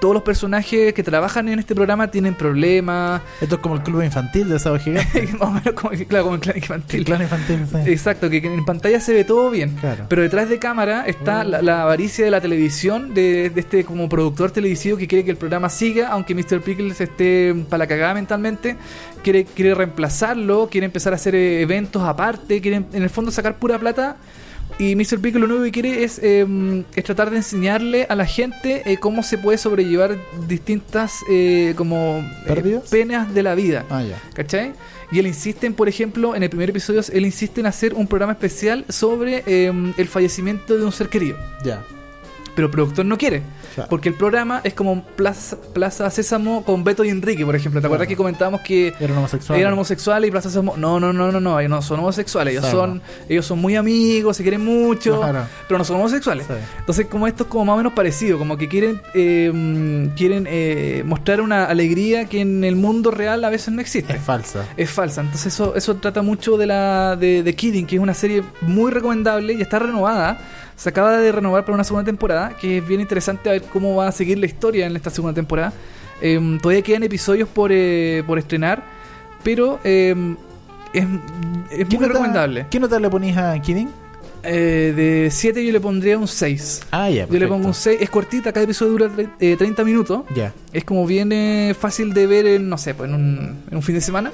[0.00, 4.02] todos los personajes que trabajan en este programa tienen problemas, Esto es como el club
[4.02, 5.28] infantil de Sábado Gigante.
[5.38, 7.00] más o menos como, claro, como el clan infantil.
[7.00, 7.90] El clan infantil, sí.
[7.90, 9.76] Exacto, que, que en pantalla se ve todo bien.
[9.76, 10.06] Claro.
[10.08, 14.08] Pero detrás de cámara está la, la avaricia de la televisión, de, de este como
[14.08, 16.60] productor televisivo que quiere que el programa siga, aunque Mr.
[16.60, 18.76] Pickles esté para la cagada mentalmente,
[19.22, 23.56] quiere, quiere reemplazarlo, quiere empezar a hacer eh, eventos aparte, quiere en el fondo sacar
[23.58, 24.16] pura plata.
[24.78, 25.18] Y Mr.
[25.20, 28.98] Pickles lo único que quiere es, eh, es tratar de enseñarle a la gente eh,
[28.98, 30.16] cómo se puede sobrellevar
[30.46, 33.84] distintas eh, como eh, penas de la vida.
[33.90, 34.20] Ah, ya.
[34.34, 34.72] ¿Cachai?
[35.10, 38.06] Y él insiste, en, por ejemplo, en el primer episodio, él insiste en hacer un
[38.06, 41.38] programa especial sobre eh, el fallecimiento de un ser querido.
[41.64, 41.82] Ya.
[42.54, 43.42] Pero el productor no quiere.
[43.78, 43.90] Claro.
[43.90, 47.80] Porque el programa es como Plaza, Plaza Sésamo con Beto y Enrique, por ejemplo.
[47.80, 48.08] ¿Te acuerdas Claro.
[48.08, 49.60] que comentábamos que Eran homosexuales.
[49.60, 50.76] eran homosexuales y Plaza Sésamo?
[50.76, 51.58] No, no, no, no, no.
[51.60, 52.52] Ellos no son homosexuales.
[52.52, 52.78] Ellos, Claro.
[52.78, 55.20] son, ellos son muy amigos, se quieren mucho,
[55.68, 56.46] pero no son homosexuales.
[56.46, 56.54] Sí.
[56.80, 61.02] Entonces, como esto es como más o menos parecido, como que quieren eh, quieren eh,
[61.06, 64.64] mostrar una alegría que en el mundo real a veces no existe Es falsa.
[64.76, 65.20] es falsa.
[65.20, 68.90] Entonces eso, eso trata mucho de la de, de Kidding, que es una serie muy
[68.90, 70.38] recomendable y está renovada.
[70.78, 73.96] Se acaba de renovar para una segunda temporada, que es bien interesante a ver cómo
[73.96, 75.72] va a seguir la historia en esta segunda temporada.
[76.22, 78.82] Em, todavía quedan episodios por, eh, por estrenar,
[79.42, 80.36] pero em,
[80.92, 81.04] es,
[81.70, 82.66] es ¿Qué muy nota- recomendable.
[82.70, 83.90] ¿Qué nota le ponís a Kidding?
[84.44, 86.82] Eh, de 7 yo le pondría un 6.
[86.92, 87.26] Ah, ya.
[87.26, 87.98] Yo le pongo un 6.
[88.00, 90.22] Es cortita, cada episodio dura tre- eh, 30 minutos.
[90.34, 90.52] Ya.
[90.72, 93.82] Es como bien eh, fácil de ver en, no sé, pues en un, en un
[93.82, 94.30] fin de semana.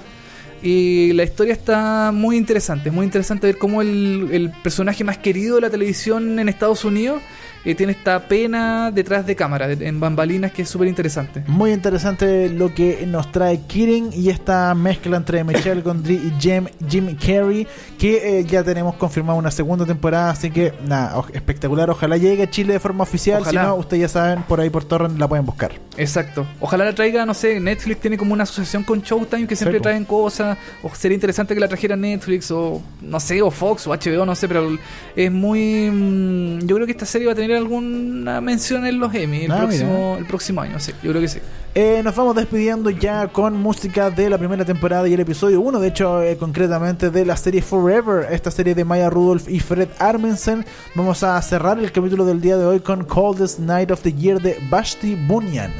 [0.62, 2.88] Y la historia está muy interesante.
[2.88, 6.84] Es muy interesante ver cómo el, el personaje más querido de la televisión en Estados
[6.84, 7.22] Unidos
[7.64, 11.42] eh, tiene esta pena detrás de cámara, en bambalinas, que es súper interesante.
[11.46, 16.66] Muy interesante lo que nos trae Kidding y esta mezcla entre Michelle Gondry y Jim,
[16.86, 17.66] Jim Carrey,
[17.98, 21.88] que eh, ya tenemos confirmada una segunda temporada, así que nada, espectacular.
[21.88, 23.62] Ojalá llegue a Chile de forma oficial, Ojalá.
[23.62, 25.72] si no, ustedes ya saben, por ahí por Torrent la pueden buscar.
[25.96, 26.46] Exacto.
[26.60, 29.82] Ojalá la traiga, no sé, Netflix tiene como una asociación con Showtime que siempre Sí,
[29.82, 30.58] traen cosas.
[30.82, 34.34] O sería interesante que la trajera Netflix o no sé, o Fox o HBO, no
[34.34, 34.76] sé, pero
[35.14, 35.90] es muy...
[35.90, 39.52] mm, Yo creo que esta serie va a tener alguna mención en los Emmy el,
[39.52, 41.38] Ah, próximo, el próximo año, sí, yo creo que sí.
[41.76, 45.80] Eh, nos vamos despidiendo ya con música de la primera temporada y el episodio 1,
[45.80, 49.88] de hecho, eh, concretamente de la serie Forever, esta serie de Maya Rudolph y Fred
[49.98, 50.64] Armisen.
[50.94, 54.40] Vamos a cerrar el capítulo del día de hoy con Coldest Night of the Year
[54.40, 55.72] de Vashti Bunyan.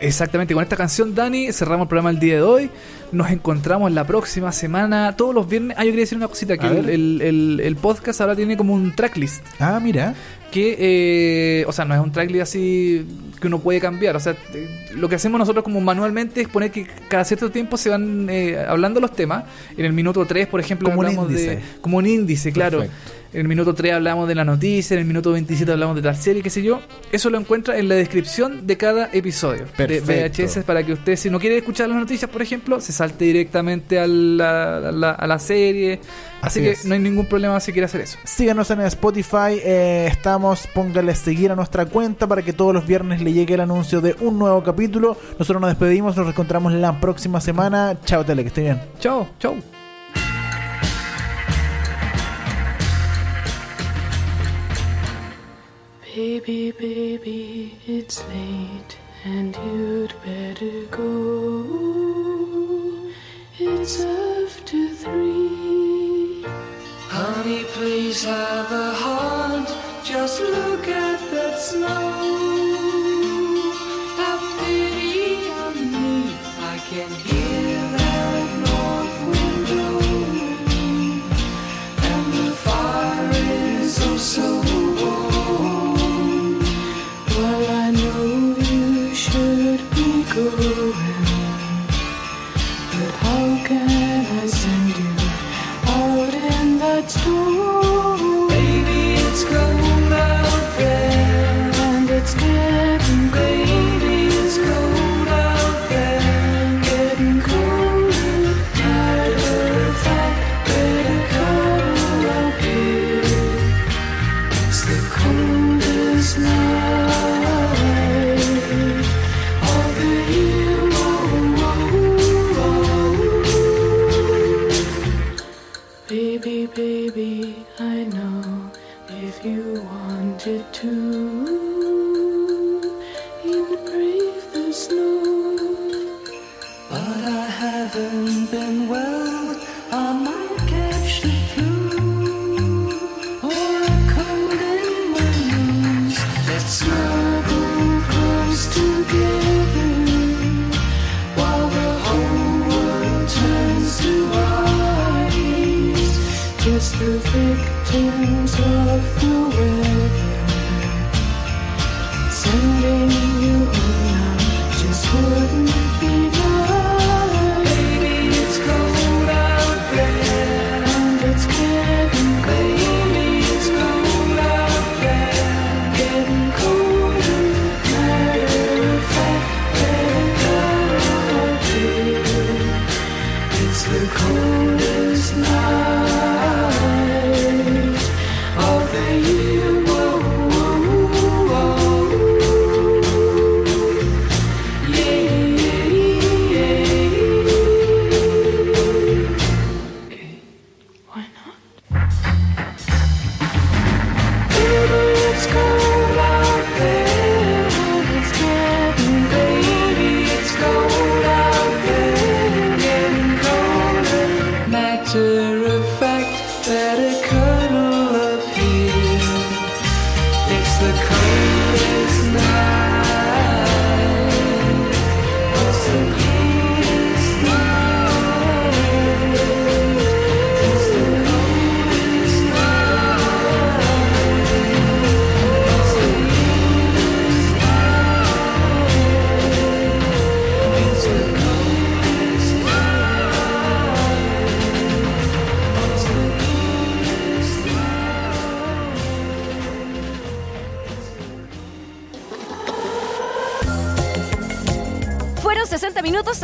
[0.00, 2.70] Exactamente, con esta canción, Dani, cerramos el programa el día de hoy.
[3.12, 5.76] Nos encontramos la próxima semana, todos los viernes.
[5.78, 6.90] Ah, yo quería decir una cosita, que el, ver.
[6.90, 9.42] el- el- el podcast ahora tiene como un tracklist.
[9.58, 10.14] Ah, mira.
[10.50, 13.04] que, eh, o sea, no es un tracklist así
[13.40, 14.16] que uno puede cambiar.
[14.16, 17.76] O sea, te- lo que hacemos nosotros como manualmente es poner que cada cierto tiempo
[17.76, 19.44] se van eh, hablando los temas.
[19.76, 21.50] En el minuto 3, por ejemplo, Como un hablamos índice.
[21.56, 21.62] de...
[21.80, 22.78] Como un índice, claro.
[22.78, 23.12] Perfecto.
[23.36, 26.16] En el minuto 3 hablamos de la noticia, en el minuto 27 hablamos de tal
[26.16, 26.80] serie, qué sé yo.
[27.12, 30.06] Eso lo encuentra en la descripción de cada episodio Perfecto.
[30.10, 33.26] de VHS para que usted, si no quiere escuchar las noticias, por ejemplo, se salte
[33.26, 36.00] directamente a la, a la, a la serie.
[36.40, 36.86] Así, Así que es.
[36.86, 38.16] no hay ningún problema si quiere hacer eso.
[38.24, 43.20] Síganos en Spotify, eh, estamos, póngale seguir a nuestra cuenta para que todos los viernes
[43.20, 45.14] le llegue el anuncio de un nuevo capítulo.
[45.38, 47.98] Nosotros nos despedimos, nos reencontramos la próxima semana.
[48.06, 48.80] Chao, Tele, que esté bien.
[48.98, 49.85] Chao, chao.
[56.16, 58.96] Baby, baby, it's late
[59.26, 61.62] and you'd better go.
[63.58, 66.42] It's after three.
[67.10, 69.68] Honey, please have a heart.
[70.04, 72.55] Just look at that snow.